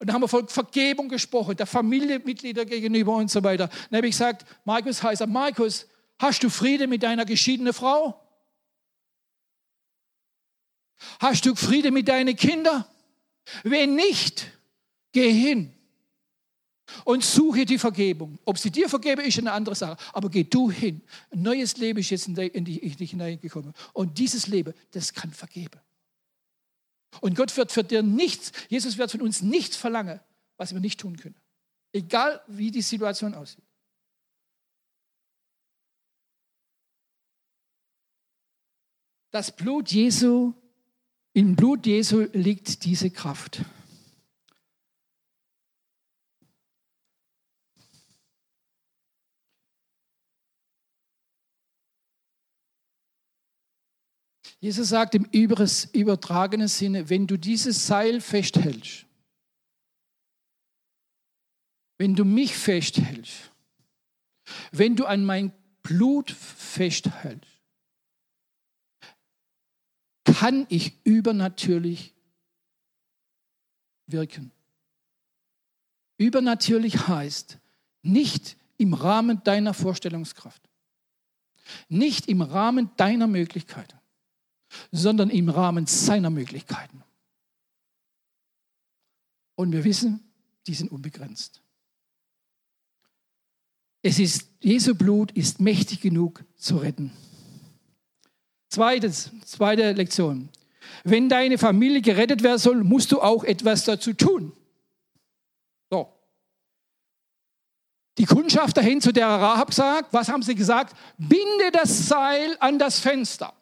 [0.00, 3.68] Und dann haben wir von Vergebung gesprochen, der Familienmitglieder gegenüber und so weiter.
[3.68, 5.86] Dann habe ich gesagt, Markus heißt er, Markus,
[6.18, 8.18] hast du Friede mit deiner geschiedenen Frau?
[11.18, 12.84] Hast du Friede mit deinen Kindern?
[13.62, 14.50] Wenn nicht,
[15.12, 15.74] geh hin
[17.04, 18.38] und suche die Vergebung.
[18.44, 19.96] Ob sie dir vergebe, ist eine andere Sache.
[20.12, 21.02] Aber geh du hin.
[21.30, 23.74] Ein neues Leben ist jetzt in dich hineingekommen.
[23.92, 25.78] Und dieses Leben, das kann vergeben.
[27.20, 30.20] Und Gott wird für dir nichts, Jesus wird von uns nichts verlangen,
[30.56, 31.36] was wir nicht tun können.
[31.92, 33.64] Egal wie die Situation aussieht.
[39.32, 40.54] Das Blut Jesu,
[41.32, 43.62] im Blut Jesu liegt diese Kraft.
[54.60, 59.06] Jesus sagt im übertragenen Sinne, wenn du dieses Seil festhältst,
[61.96, 63.50] wenn du mich festhältst,
[64.70, 65.52] wenn du an mein
[65.82, 67.50] Blut festhältst,
[70.24, 72.14] kann ich übernatürlich
[74.06, 74.52] wirken.
[76.18, 77.58] Übernatürlich heißt
[78.02, 80.62] nicht im Rahmen deiner Vorstellungskraft,
[81.88, 83.99] nicht im Rahmen deiner Möglichkeiten
[84.92, 87.02] sondern im Rahmen seiner Möglichkeiten.
[89.54, 90.20] Und wir wissen,
[90.66, 91.62] die sind unbegrenzt.
[94.02, 97.12] Es ist, Jesu Blut ist mächtig genug zu retten.
[98.68, 100.48] Zweites, zweite Lektion.
[101.04, 104.52] Wenn deine Familie gerettet werden soll, musst du auch etwas dazu tun.
[105.90, 106.10] So.
[108.16, 110.96] Die Kundschafter hin zu der Rahab sagt, was haben sie gesagt?
[111.18, 113.52] Binde das Seil an das Fenster.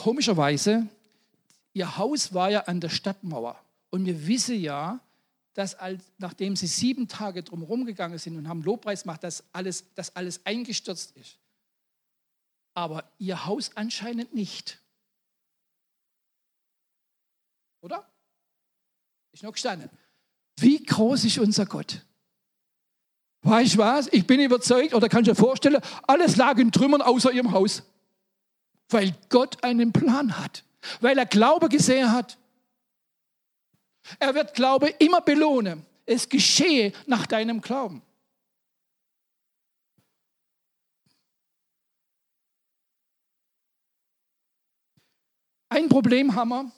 [0.00, 0.88] Komischerweise,
[1.74, 3.62] ihr Haus war ja an der Stadtmauer.
[3.90, 4.98] Und wir wissen ja,
[5.52, 9.84] dass als, nachdem sie sieben Tage drumherum gegangen sind und haben Lobpreis gemacht, dass alles,
[9.96, 11.36] dass alles eingestürzt ist.
[12.72, 14.80] Aber ihr Haus anscheinend nicht.
[17.82, 18.10] Oder?
[19.32, 19.90] Ist noch gestanden.
[20.56, 22.06] Wie groß ist unser Gott?
[23.42, 24.08] Weißt du was?
[24.12, 27.82] Ich bin überzeugt, oder kannst du dir vorstellen, alles lag in Trümmern außer ihrem Haus
[28.92, 30.64] weil Gott einen Plan hat,
[31.00, 32.38] weil er Glaube gesehen hat.
[34.18, 35.86] Er wird Glaube immer belohnen.
[36.06, 38.02] Es geschehe nach deinem Glauben.
[45.68, 46.72] Ein Problem haben wir.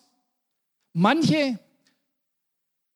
[0.93, 1.59] Manche,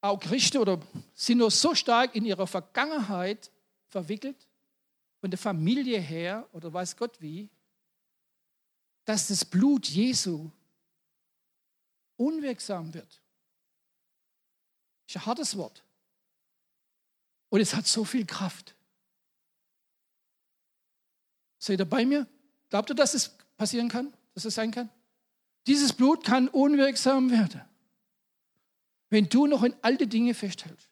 [0.03, 0.79] auch Christen oder
[1.15, 3.51] sind nur so stark in ihrer Vergangenheit
[3.87, 4.47] verwickelt,
[5.21, 7.49] von der Familie her oder weiß Gott wie,
[9.07, 10.51] dass das Blut Jesu
[12.17, 13.23] unwirksam wird.
[15.07, 15.83] Ist ein hartes Wort.
[17.49, 18.75] Und es hat so viel Kraft.
[21.59, 22.27] Seid ihr bei mir?
[22.69, 24.13] Glaubt ihr, dass es passieren kann?
[24.35, 24.91] Dass es sein kann?
[25.67, 27.63] Dieses Blut kann unwirksam werden.
[29.09, 30.91] Wenn du noch in alte Dinge festhältst,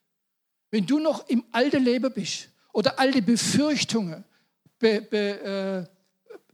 [0.71, 4.25] wenn du noch im alten Leben bist oder alte Befürchtungen
[4.79, 5.89] be, be,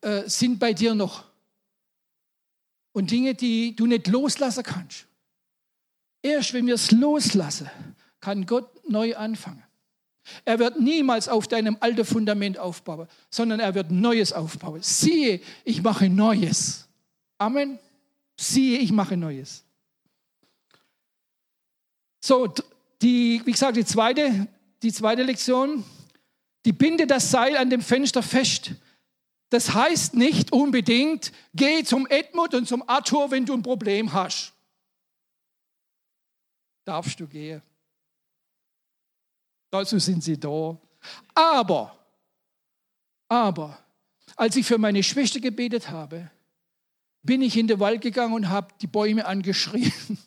[0.03, 1.30] äh, äh, sind bei dir noch,
[2.93, 5.07] und Dinge, die du nicht loslassen kannst.
[6.23, 7.71] Erst wenn wir es loslassen,
[8.21, 9.63] kann Gott neu anfangen.
[10.45, 14.83] Er wird niemals auf deinem alten Fundament aufbauen, sondern er wird Neues aufbauen.
[14.83, 16.89] Siehe, ich mache Neues.
[17.39, 17.79] Amen.
[18.39, 19.65] Siehe, ich mache Neues.
[22.21, 22.53] So,
[23.01, 24.47] die, wie gesagt, die zweite,
[24.83, 25.85] die zweite Lektion,
[26.67, 28.73] die binde das Seil an dem Fenster fest.
[29.51, 34.55] Das heißt nicht unbedingt, geh zum Edmund und zum Arthur, wenn du ein Problem hast.
[36.85, 37.63] darfst du gehen.
[39.71, 40.77] Dazu sind sie da.
[41.35, 41.97] Aber,
[43.29, 43.79] aber,
[44.37, 46.31] als ich für meine Schwester gebetet habe,
[47.23, 49.93] bin ich in den Wald gegangen und habe die Bäume angeschrien.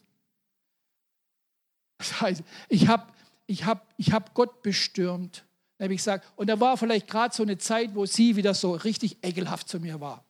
[2.00, 3.14] Das heißt, ich habe
[3.46, 5.46] ich hab, ich hab Gott bestürmt.
[5.84, 8.74] Habe ich gesagt, und da war vielleicht gerade so eine Zeit, wo sie wieder so
[8.74, 10.24] richtig ekelhaft zu mir war.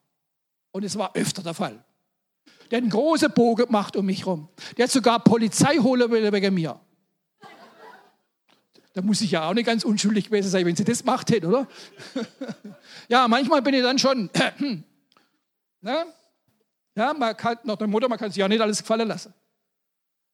[0.71, 1.83] Und es war öfter der Fall.
[2.71, 4.49] Der hat einen großen Bogen gemacht um mich herum.
[4.77, 6.79] Der hat sogar Polizei holen wegen mir.
[8.93, 11.47] Da muss ich ja auch nicht ganz unschuldig gewesen sein, wenn sie das gemacht hätte,
[11.47, 11.67] oder?
[13.07, 14.31] ja, manchmal bin ich dann schon.
[15.81, 16.05] ne?
[16.95, 19.33] Ja, man kann, nach der Mutter, man kann sich ja nicht alles gefallen lassen.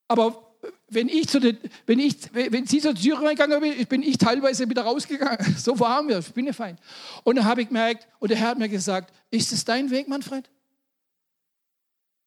[0.08, 0.49] Aber
[0.88, 4.68] wenn ich zu den, wenn ich, wenn sie zur Tür reingegangen bin, bin ich teilweise
[4.68, 5.54] wieder rausgegangen.
[5.58, 6.78] So waren wir, ich bin ja fein.
[7.24, 10.08] Und dann habe ich gemerkt, und der Herr hat mir gesagt, ist es dein Weg,
[10.08, 10.50] Manfred?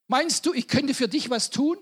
[0.08, 1.78] Meinst du, ich könnte für dich was tun?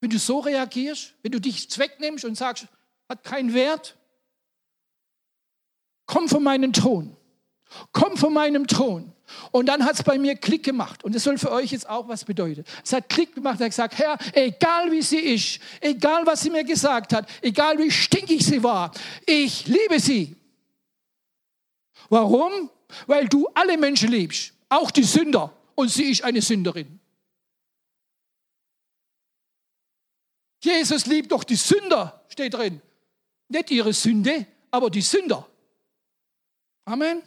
[0.00, 2.66] Wenn du so reagierst, wenn du dich zwecknimmst und sagst,
[3.08, 3.96] hat keinen Wert?
[6.06, 7.17] Komm von meinem Thron.
[7.92, 9.12] Komm von meinem Thron.
[9.50, 11.04] Und dann hat es bei mir Klick gemacht.
[11.04, 12.64] Und das soll für euch jetzt auch was bedeuten.
[12.84, 13.60] Es hat Klick gemacht.
[13.60, 17.78] Er hat gesagt, Herr, egal wie sie ist, egal was sie mir gesagt hat, egal
[17.78, 18.92] wie stinkig sie war,
[19.26, 20.36] ich liebe sie.
[22.08, 22.70] Warum?
[23.06, 25.52] Weil du alle Menschen liebst, auch die Sünder.
[25.74, 26.98] Und sie ist eine Sünderin.
[30.62, 32.80] Jesus liebt doch die Sünder, steht drin.
[33.48, 35.46] Nicht ihre Sünde, aber die Sünder.
[36.84, 37.22] Amen.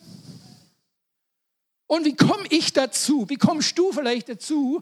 [1.92, 3.28] Und wie komme ich dazu?
[3.28, 4.82] Wie kommst du vielleicht dazu,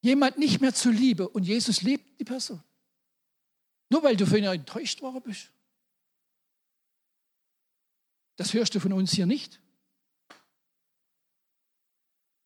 [0.00, 2.62] jemand nicht mehr zu lieben und Jesus liebt die Person?
[3.90, 5.50] Nur weil du von ihr enttäuscht worden bist.
[8.36, 9.60] Das hörst du von uns hier nicht.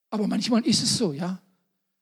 [0.09, 1.43] Aber manchmal ist es so, ja.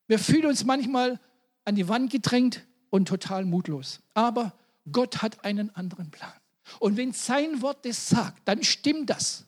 [0.07, 1.19] Wir fühlen uns manchmal
[1.65, 4.03] an die Wand gedrängt und total mutlos.
[4.15, 4.57] Aber
[4.93, 6.41] Gott hat einen anderen Plan.
[6.79, 9.46] Und wenn sein Wort das sagt, dann stimmt das.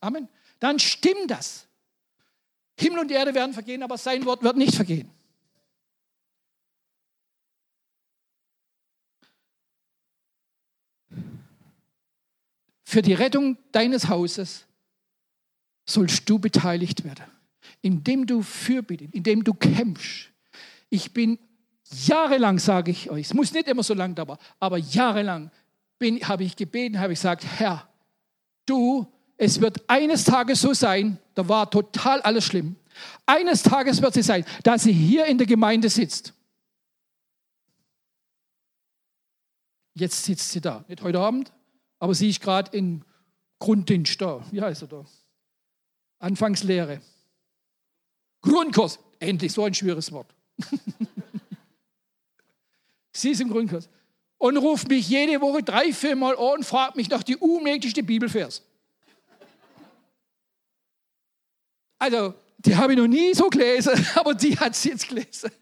[0.00, 0.28] Amen.
[0.58, 1.66] Dann stimmt das.
[2.78, 5.10] Himmel und Erde werden vergehen, aber sein Wort wird nicht vergehen.
[12.84, 14.66] Für die Rettung deines Hauses
[15.86, 17.24] sollst du beteiligt werden,
[17.82, 20.30] indem du fürbittest, indem du kämpfst.
[20.88, 21.38] Ich bin
[21.84, 25.52] jahrelang, sage ich euch, es muss nicht immer so lang dauern, aber jahrelang
[26.22, 27.88] habe ich gebeten, habe ich gesagt, Herr,
[28.66, 29.06] du
[29.40, 32.76] es wird eines Tages so sein, da war total alles schlimm.
[33.24, 36.34] Eines Tages wird sie sein, dass sie hier in der Gemeinde sitzt.
[39.94, 41.50] Jetzt sitzt sie da, nicht heute Abend,
[41.98, 43.02] aber sie ist gerade in
[43.58, 44.44] Grunddienst da.
[44.50, 45.04] Wie heißt er da?
[46.18, 47.00] Anfangslehre.
[48.42, 48.98] Grundkurs.
[49.20, 50.34] Endlich so ein schweres Wort.
[53.12, 53.88] sie ist im Grundkurs.
[54.36, 58.02] Und ruft mich jede Woche drei, vier Mal an und fragt mich nach die unmöglichste
[58.02, 58.62] Bibelvers.
[62.00, 65.52] Also, die habe ich noch nie so gelesen, aber die hat sie jetzt gelesen.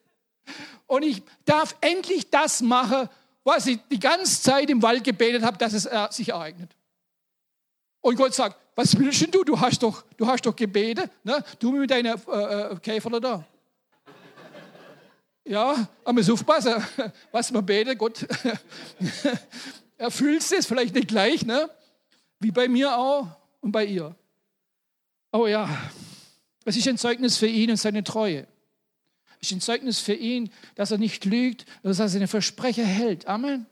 [0.87, 3.09] Und ich darf endlich das machen,
[3.45, 6.71] was ich die ganze Zeit im Wald gebetet habe, dass es äh, sich ereignet.
[8.01, 9.43] Und Gott sagt, was willst denn du?
[9.43, 11.11] Du hast doch, du hast doch gebetet.
[11.25, 11.45] Ne?
[11.59, 13.45] Du mit deiner äh, äh Käfer da.
[15.45, 16.75] Ja, aber muss aufpassen,
[17.33, 17.99] was man betet.
[17.99, 18.27] Gott
[19.97, 21.69] erfüllt es vielleicht nicht gleich, ne?
[22.39, 23.27] wie bei mir auch
[23.61, 24.15] und bei ihr.
[25.33, 25.69] Oh ja,
[26.69, 28.47] es ist ein Zeugnis für ihn und seine Treue.
[29.41, 33.27] Es ist ein Zeugnis für ihn, dass er nicht lügt, dass er seine Versprecher hält.
[33.27, 33.67] Amen.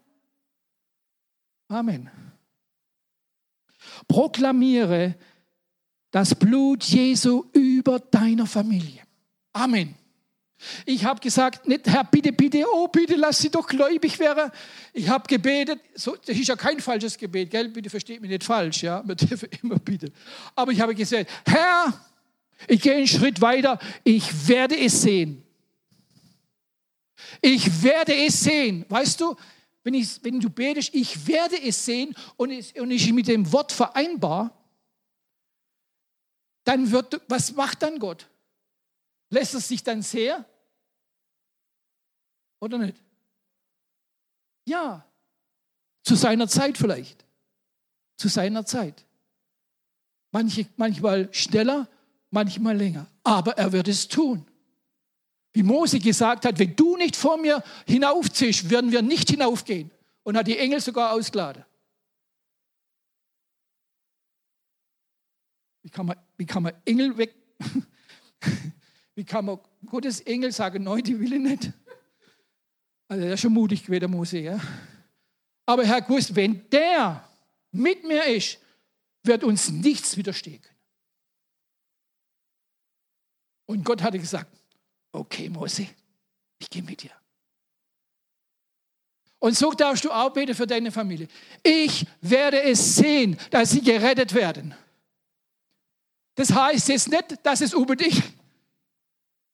[1.69, 2.11] Amen.
[4.07, 5.17] Proklamiere
[6.11, 9.03] das Blut Jesu über deiner Familie.
[9.53, 9.95] Amen.
[10.87, 14.51] Ich habe gesagt, nicht Herr, bitte, bitte, oh bitte, lass sie doch gläubig werden.
[14.93, 17.69] Ich habe gebetet, so, das ist ja kein falsches Gebet, gell?
[17.69, 20.13] Bitte versteht mich nicht falsch, ja, man darf immer bitten.
[20.55, 21.93] Aber ich habe gesagt, Herr,
[22.69, 23.79] ich gehe einen Schritt weiter.
[24.05, 25.43] Ich werde es sehen.
[27.41, 28.85] Ich werde es sehen.
[28.89, 29.37] Weißt du,
[29.83, 33.51] wenn, ich, wenn du betest, ich werde es sehen und, es, und ich mit dem
[33.53, 34.53] Wort vereinbar,
[36.65, 38.29] dann wird, was macht dann Gott?
[39.31, 40.45] Lässt es sich dann sehen?
[42.61, 42.97] Oder nicht?
[44.67, 45.07] Ja,
[46.03, 47.25] zu seiner Zeit vielleicht.
[48.17, 49.05] Zu seiner Zeit.
[50.33, 51.89] Manche, manchmal schneller,
[52.31, 53.07] manchmal länger.
[53.23, 54.47] Aber er wird es tun.
[55.53, 59.91] Wie Mose gesagt hat, wenn du nicht vor mir hinaufziehst, werden wir nicht hinaufgehen.
[60.23, 61.65] Und hat die Engel sogar ausgeladen.
[65.83, 67.35] Wie kann man, wie kann man Engel weg?
[69.15, 71.73] Wie kann man Gottes Engel sagen, nein, die will ich nicht.
[73.09, 74.39] Also der ist schon mutig gewesen, der Mose.
[74.39, 74.61] Ja?
[75.65, 77.27] Aber er hat gewusst, wenn der
[77.73, 78.59] mit mir ist,
[79.23, 80.76] wird uns nichts widerstehen können.
[83.67, 84.51] Und Gott hatte gesagt,
[85.13, 85.87] okay Mose,
[86.59, 87.11] ich gehe mit dir.
[89.39, 91.29] Und so darfst du auch beten für deine Familie.
[91.63, 94.75] Ich werde es sehen, dass sie gerettet werden.
[96.35, 98.23] Das heißt jetzt nicht, dass es unbedingt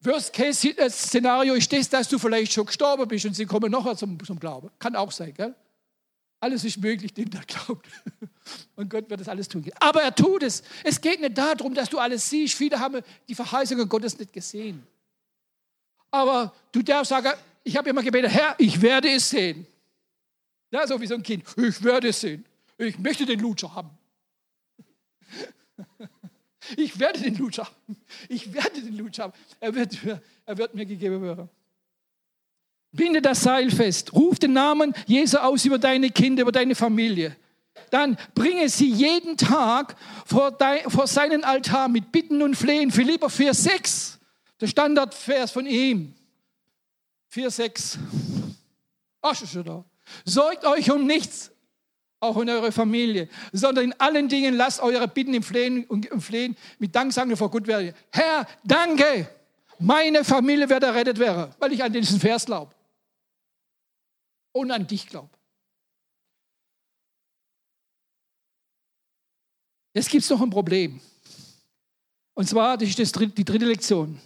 [0.05, 4.39] Worst-Case-Szenario ist das, dass du vielleicht schon gestorben bist und sie kommen nachher zum, zum
[4.39, 4.71] Glauben.
[4.79, 5.55] Kann auch sein, gell?
[6.41, 7.87] Alles ist möglich, dem der glaubt.
[8.75, 9.65] Und Gott wird das alles tun.
[9.81, 10.63] Aber er tut es.
[10.83, 12.55] Es geht nicht darum, dass du alles siehst.
[12.55, 14.87] Viele haben die Verheißungen Gottes nicht gesehen.
[16.11, 17.33] Aber du darfst sagen,
[17.65, 19.67] ich habe immer gebetet, Herr, ich werde es sehen.
[20.71, 21.45] Ja, so wie so ein Kind.
[21.57, 22.45] Ich werde es sehen.
[22.79, 23.91] Ich möchte den Lutscher haben.
[26.77, 27.97] Ich werde den Lutscher haben.
[28.29, 29.33] Ich werde den Lutscher haben.
[29.59, 29.99] Er wird,
[30.47, 31.49] er wird mir gegeben werden.
[32.93, 34.13] Binde das Seil fest.
[34.13, 37.37] Ruf den Namen Jesu aus über deine Kinder, über deine Familie.
[37.91, 39.97] Dann bringe sie jeden Tag
[40.27, 42.91] vor, dein, vor seinen Altar mit Bitten und Flehen.
[42.91, 44.19] Philipper 4,6.
[44.61, 46.15] Der Standardvers von ihm.
[47.35, 47.99] 4,6.
[49.23, 49.85] Ach, schon da.
[50.25, 51.51] Sorgt euch um nichts,
[52.21, 56.21] auch in eurer Familie, sondern in allen Dingen lasst eure Bitten im Flehen und im
[56.21, 57.95] Flehen mit Danksagen vor Gott werden.
[58.11, 59.29] Herr, danke,
[59.79, 62.75] meine Familie wird errettet werden, weil ich an diesen Vers glaube
[64.53, 65.31] und an dich glaube.
[69.95, 71.01] Jetzt gibt es noch ein Problem.
[72.35, 74.19] Und zwar, das ist das, die dritte Lektion.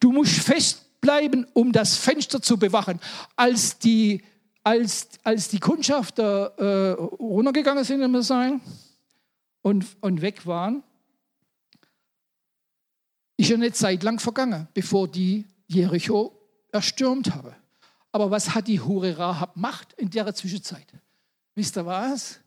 [0.00, 3.00] Du musst festbleiben, um das Fenster zu bewachen.
[3.36, 4.22] Als die
[4.64, 8.62] als, als die Kundschafter äh, runtergegangen sind, immer sagen,
[9.60, 10.82] und, und weg waren,
[13.36, 16.32] ist ja eine Zeit lang vergangen, bevor die Jericho
[16.72, 17.54] erstürmt haben.
[18.10, 20.86] Aber was hat die Hure Rahab gemacht in der Zwischenzeit?
[21.54, 22.40] Wisst ihr was?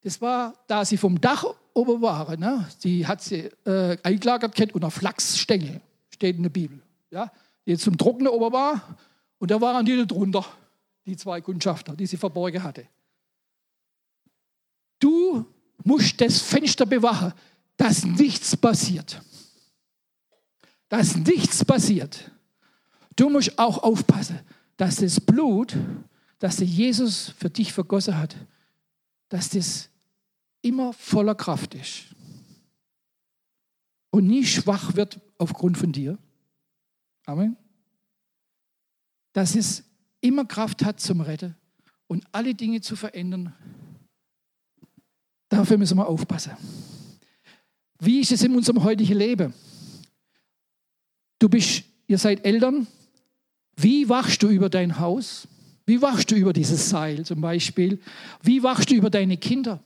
[0.00, 1.44] Das war, da sie vom Dach
[1.78, 2.68] oben waren, ne?
[2.82, 6.80] die hat sie äh, eingelagert unter Flachsstängel, steht in der Bibel.
[7.10, 7.30] Ja?
[7.66, 8.98] Die zum Trocknen oben war
[9.38, 10.44] und da waren die drunter
[11.08, 12.86] die zwei Kundschafter, die sie verborgen hatte.
[14.98, 15.46] Du
[15.82, 17.32] musst das Fenster bewachen,
[17.78, 19.22] dass nichts passiert.
[20.88, 22.30] Dass nichts passiert.
[23.16, 24.40] Du musst auch aufpassen,
[24.76, 25.74] dass das Blut,
[26.38, 28.36] das Jesus für dich vergossen hat,
[29.30, 29.88] dass das
[30.62, 32.06] immer voller Kraft ist
[34.10, 36.18] und nie schwach wird aufgrund von dir.
[37.26, 37.56] Amen.
[39.32, 39.84] Dass es
[40.20, 41.54] immer Kraft hat zum Retten
[42.06, 43.54] und alle Dinge zu verändern.
[45.48, 46.52] Dafür müssen wir aufpassen.
[48.00, 49.54] Wie ist es in unserem heutigen Leben?
[51.38, 52.86] Du bist, ihr seid Eltern.
[53.76, 55.46] Wie wachst du über dein Haus?
[55.86, 58.00] Wie wachst du über dieses Seil zum Beispiel?
[58.42, 59.82] Wie wachst du über deine Kinder?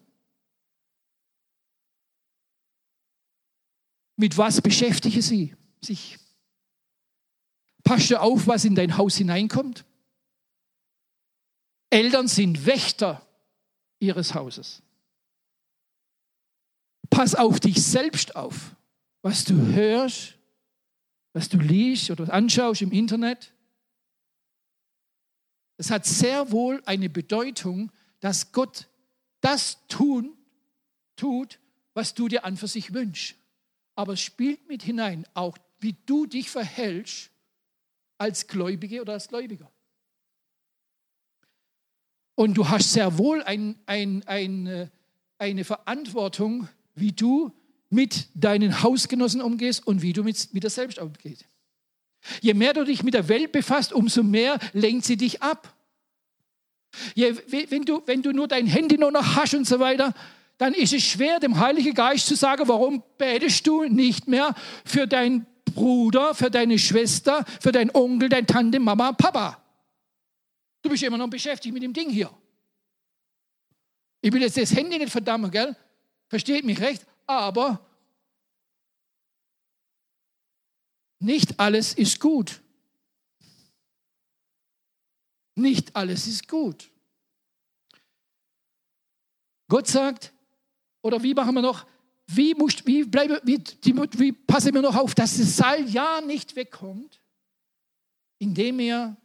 [4.17, 6.19] Mit was beschäftigen sie sich?
[7.85, 9.85] Passt du auf, was in dein Haus hineinkommt?
[11.91, 13.27] Eltern sind Wächter
[13.99, 14.83] ihres Hauses.
[17.11, 18.75] Pass auf dich selbst auf,
[19.21, 20.39] was du hörst,
[21.35, 23.53] was du liest oder anschaust im Internet.
[25.77, 27.91] Es hat sehr wohl eine Bedeutung,
[28.21, 28.89] dass Gott
[29.41, 30.37] das tun,
[31.17, 31.59] tut,
[31.93, 33.37] was du dir an für sich wünschst.
[33.95, 37.31] Aber spielt mit hinein, auch wie du dich verhältst
[38.19, 39.71] als Gläubige oder als Gläubiger.
[42.35, 44.89] Und du hast sehr wohl ein, ein, ein, äh,
[45.39, 47.53] eine Verantwortung, wie du
[47.91, 51.45] mit deinen Hausgenossen umgehst und wie du mit, mit dir selbst umgehst.
[52.41, 55.77] Je mehr du dich mit der Welt befasst, umso mehr lenkt sie dich ab.
[57.15, 57.35] Je,
[57.71, 60.15] wenn, du, wenn du nur dein Handy nur noch hast und so weiter,
[60.63, 64.55] dann ist es schwer, dem Heiligen Geist zu sagen, warum betest du nicht mehr
[64.85, 69.61] für deinen Bruder, für deine Schwester, für deinen Onkel, deine Tante, Mama, Papa.
[70.81, 72.31] Du bist immer noch beschäftigt mit dem Ding hier.
[74.21, 75.75] Ich will jetzt das Handy nicht verdammen, gell?
[76.29, 77.05] Versteht mich recht?
[77.27, 77.85] Aber
[81.19, 82.63] nicht alles ist gut.
[85.57, 86.89] Nicht alles ist gut.
[89.69, 90.32] Gott sagt,
[91.03, 91.87] oder wie machen wir noch,
[92.27, 96.57] wie, muss, wie, bleibe, wie, wie passen wir noch auf, dass das Seil ja nicht
[96.57, 97.21] wegkommt,
[98.39, 99.17] indem wir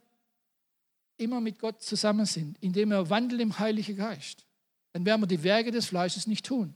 [1.16, 4.44] immer mit Gott zusammen sind, indem wir wandeln im Heiligen Geist,
[4.92, 6.74] dann werden wir die Werke des Fleisches nicht tun.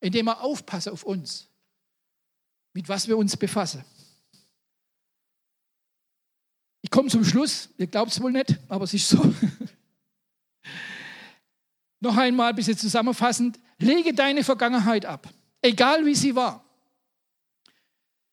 [0.00, 1.48] Indem wir aufpassen auf uns,
[2.72, 3.84] mit was wir uns befassen.
[6.82, 7.70] Ich komme zum Schluss.
[7.78, 9.18] Ihr glaubt es wohl nicht, aber es ist so.
[12.00, 13.58] Noch einmal ein bisschen zusammenfassend.
[13.78, 15.28] Lege deine Vergangenheit ab,
[15.62, 16.64] egal wie sie war.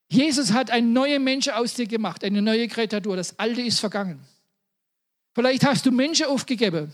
[0.10, 3.16] Jesus hat einen neuen Menschen aus dir gemacht, eine neue Kreatur.
[3.16, 4.24] Das Alte ist vergangen.
[5.34, 6.94] Vielleicht hast du Menschen aufgegeben,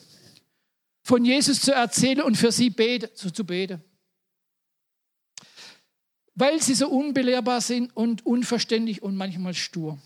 [1.03, 3.83] von Jesus zu erzählen und für sie bete, zu, zu beten.
[6.35, 9.99] Weil sie so unbelehrbar sind und unverständlich und manchmal stur.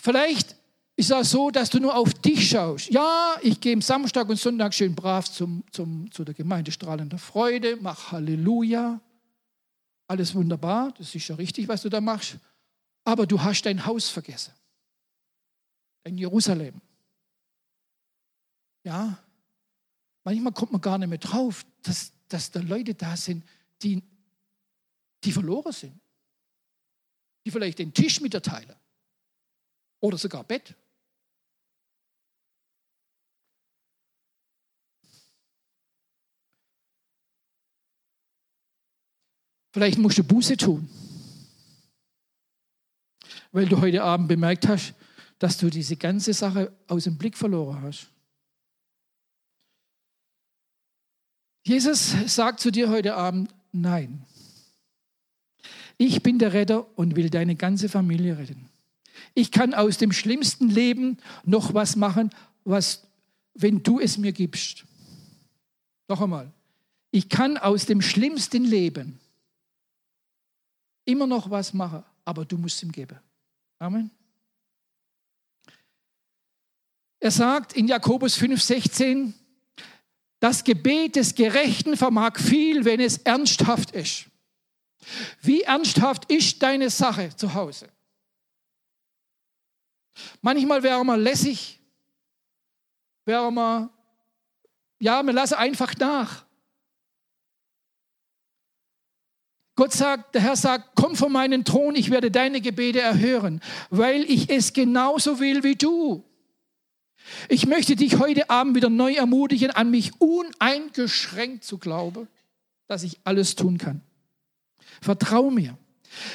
[0.00, 0.56] Vielleicht
[0.96, 2.90] ist es so, dass du nur auf dich schaust.
[2.90, 7.18] Ja, ich gehe am Samstag und Sonntag schön brav zum, zum, zu der Gemeinde strahlender
[7.18, 9.00] Freude, mach Halleluja.
[10.06, 12.36] Alles wunderbar, das ist ja richtig, was du da machst.
[13.04, 14.52] Aber du hast dein Haus vergessen.
[16.04, 16.80] In Jerusalem.
[18.84, 19.18] Ja,
[20.24, 23.44] manchmal kommt man gar nicht mehr drauf, dass, dass da Leute da sind,
[23.82, 24.02] die,
[25.24, 25.98] die verloren sind.
[27.46, 28.76] Die vielleicht den Tisch mit der teilen
[30.00, 30.74] oder sogar Bett.
[39.72, 40.88] Vielleicht musst du Buße tun,
[43.52, 44.94] weil du heute Abend bemerkt hast,
[45.38, 48.08] dass du diese ganze Sache aus dem Blick verloren hast.
[51.64, 54.24] Jesus sagt zu dir heute Abend, nein.
[55.96, 58.68] Ich bin der Retter und will deine ganze Familie retten.
[59.34, 62.30] Ich kann aus dem schlimmsten Leben noch was machen,
[62.64, 63.06] was,
[63.54, 64.84] wenn du es mir gibst.
[66.08, 66.52] Noch einmal.
[67.10, 69.20] Ich kann aus dem schlimmsten Leben
[71.04, 73.18] immer noch was machen, aber du musst ihm geben.
[73.78, 74.10] Amen.
[77.20, 79.32] Er sagt in Jakobus 5,16,
[80.40, 84.26] das Gebet des Gerechten vermag viel, wenn es ernsthaft ist.
[85.40, 87.88] Wie ernsthaft ist deine Sache zu Hause?
[90.40, 91.80] Manchmal wäre man lässig,
[93.24, 93.88] wäre man,
[94.98, 96.44] ja, man lasse einfach nach.
[99.74, 103.60] Gott sagt, der Herr sagt, komm von meinen Thron, ich werde deine Gebete erhören,
[103.90, 106.24] weil ich es genauso will wie du.
[107.48, 112.28] Ich möchte dich heute Abend wieder neu ermutigen, an mich uneingeschränkt zu glauben,
[112.86, 114.02] dass ich alles tun kann.
[115.00, 115.78] Vertrau mir.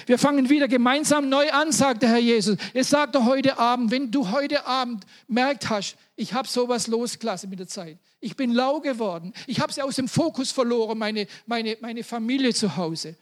[0.07, 2.57] Wir fangen wieder gemeinsam neu an, sagt der Herr Jesus.
[2.73, 7.51] Es sagt er heute Abend, wenn du heute Abend merkt hast, ich habe sowas losgelassen
[7.51, 7.99] mit der Zeit.
[8.19, 9.33] Ich bin lau geworden.
[9.45, 13.15] Ich habe sie aus dem Fokus verloren, meine, meine, meine Familie zu Hause.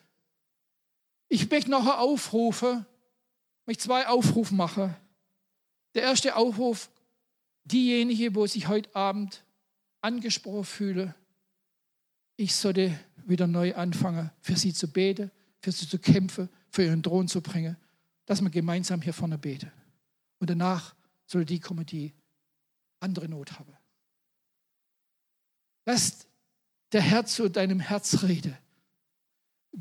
[1.28, 2.86] Ich möchte nachher aufrufen,
[3.66, 4.96] möchte zwei Aufrufe machen.
[5.94, 6.90] Der erste Aufruf,
[7.64, 9.44] diejenige, wo sich heute Abend
[10.02, 11.16] angesprochen fühle,
[12.38, 17.02] ich sollte wieder neu anfangen, für sie zu beten, für sie zu kämpfen, für ihren
[17.02, 17.78] Thron zu bringen,
[18.26, 19.72] dass wir gemeinsam hier vorne beten.
[20.40, 20.96] Und danach
[21.26, 22.14] soll die kommen, die
[23.00, 23.74] andere Not haben.
[25.86, 26.28] Lass
[26.92, 28.58] der Herr zu deinem Herz reden.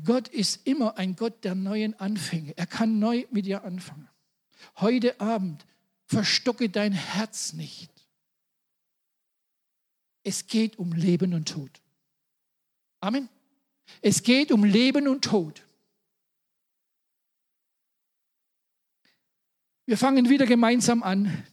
[0.03, 2.57] Gott ist immer ein Gott der neuen Anfänge.
[2.57, 4.09] Er kann neu mit dir anfangen.
[4.77, 5.65] Heute Abend
[6.05, 7.91] verstocke dein Herz nicht.
[10.23, 11.81] Es geht um Leben und Tod.
[12.99, 13.29] Amen.
[14.01, 15.61] Es geht um Leben und Tod.
[19.85, 21.45] Wir fangen wieder gemeinsam an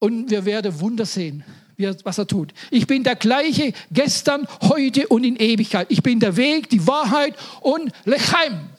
[0.00, 1.44] und wir werden Wunder sehen
[1.76, 2.52] was er tut.
[2.70, 5.90] Ich bin der gleiche gestern, heute und in Ewigkeit.
[5.90, 8.70] Ich bin der Weg, die Wahrheit und Lechaim.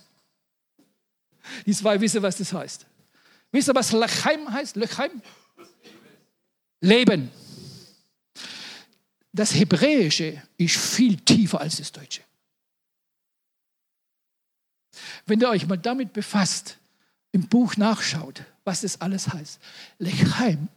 [1.66, 2.86] Die zwei wissen, was das heißt.
[3.52, 4.76] Wisst ihr, was Lechaim heißt?
[4.76, 5.22] Lechaim?
[6.82, 7.32] Leben.
[9.32, 12.22] Das Hebräische ist viel tiefer als das Deutsche.
[15.26, 16.78] Wenn ihr euch mal damit befasst,
[17.32, 19.60] im Buch nachschaut, was das alles heißt.
[20.00, 20.70] Lechaim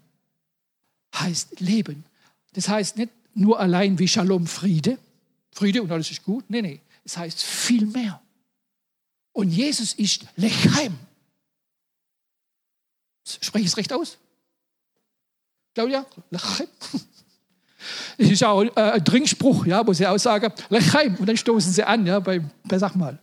[1.15, 2.05] heißt Leben.
[2.59, 4.99] Das heißt nicht nur allein wie Shalom Friede,
[5.53, 6.45] Friede und alles ist gut.
[6.49, 8.21] Nee, nee, es heißt viel mehr.
[9.31, 10.99] Und Jesus ist Lechaim.
[13.25, 14.19] Spreche ich es recht aus?
[15.73, 16.05] Claudia?
[16.31, 16.67] Lechaim.
[18.19, 21.15] Das ist auch äh, ein Trinkspruch, ja, wo sie auch sagen, Lechaim.
[21.15, 23.21] Und dann stoßen sie an, ja, bei, bei sag mal.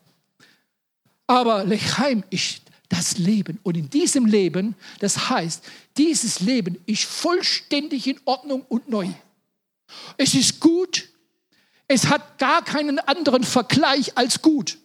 [1.28, 3.60] Aber Lechaim ist das Leben.
[3.64, 5.62] Und in diesem Leben, das heißt,
[5.98, 9.10] dieses Leben ist vollständig in Ordnung und neu.
[10.18, 11.10] Es ist gut.
[11.88, 14.78] Es hat gar keinen anderen Vergleich als gut.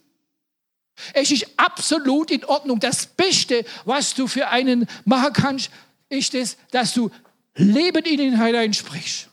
[1.13, 2.79] Es ist absolut in Ordnung.
[2.79, 5.71] Das Beste, was du für einen machen kannst,
[6.09, 7.09] ist es, dass du
[7.55, 9.29] Leben in ihn hineinsprichst.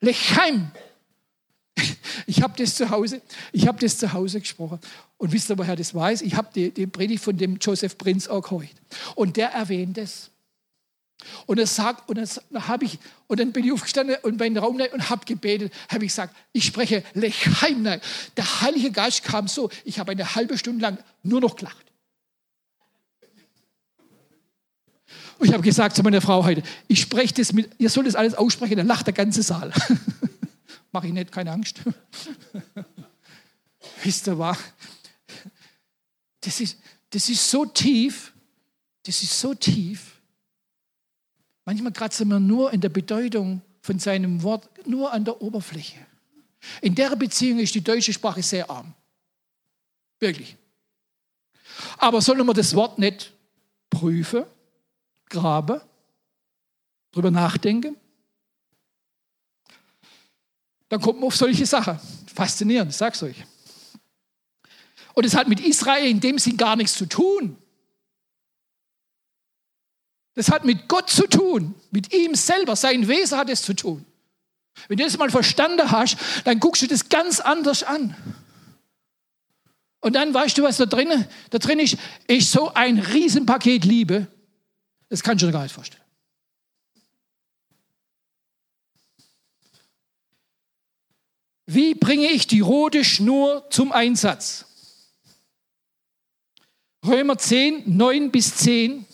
[0.00, 0.70] Lechaim.
[2.26, 3.20] Ich habe das zu Hause,
[3.52, 4.78] ich habe das zu Hause gesprochen.
[5.18, 6.22] Und wisst ihr, woher das weiß?
[6.22, 8.70] Ich habe die, die Predigt von dem Joseph Prinz auch gehört.
[9.14, 10.30] Und der erwähnt es.
[11.46, 12.98] Und er sagt, und dann habe ich,
[13.28, 16.10] und dann bin ich aufgestanden und bin in den Raum und habe gebetet, habe ich
[16.10, 17.84] gesagt, ich spreche Lechaim.
[17.84, 21.84] Der Heilige Geist kam so, ich habe eine halbe Stunde lang nur noch gelacht.
[25.38, 28.14] Und ich habe gesagt zu meiner Frau heute, ich spreche das mit, ihr sollt das
[28.14, 29.72] alles aussprechen, dann lacht der ganze Saal.
[30.92, 31.80] Mache ich nicht, keine Angst.
[34.02, 34.58] Wisst ihr was?
[36.40, 36.78] Das ist,
[37.10, 38.32] das ist so tief,
[39.04, 40.13] das ist so tief.
[41.64, 45.98] Manchmal kratzen wir nur in der Bedeutung von seinem Wort, nur an der Oberfläche.
[46.80, 48.94] In der Beziehung ist die deutsche Sprache sehr arm.
[50.20, 50.56] Wirklich.
[51.98, 53.32] Aber sollen wir das Wort nicht
[53.90, 54.44] prüfen?
[55.34, 55.82] grabe,
[57.12, 57.94] drüber nachdenke,
[60.88, 61.98] dann kommt man auf solche Sachen.
[62.32, 63.44] Faszinierend, ich sag's euch.
[65.14, 67.56] Und es hat mit Israel in dem Sinn gar nichts zu tun.
[70.34, 74.04] Das hat mit Gott zu tun, mit ihm selber, sein Wesen hat es zu tun.
[74.88, 78.16] Wenn du das mal verstanden hast, dann guckst du das ganz anders an.
[80.00, 84.26] Und dann weißt du, was da drin, da drin ist, ist so ein Riesenpaket Liebe.
[85.08, 86.02] Das kann ich mir gar nicht vorstellen.
[91.66, 94.66] Wie bringe ich die rote Schnur zum Einsatz?
[97.06, 99.06] Römer 10, 9 bis 10.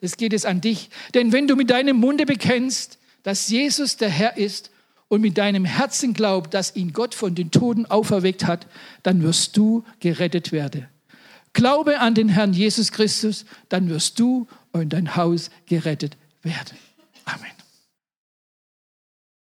[0.00, 0.90] Das geht es an dich.
[1.14, 4.70] Denn wenn du mit deinem Munde bekennst, dass Jesus der Herr ist
[5.08, 8.66] und mit deinem Herzen glaubst, dass ihn Gott von den Toten auferweckt hat,
[9.02, 10.88] dann wirst du gerettet werden.
[11.52, 16.76] Glaube an den Herrn Jesus Christus, dann wirst du und dein Haus gerettet werden.
[17.24, 17.55] Amen.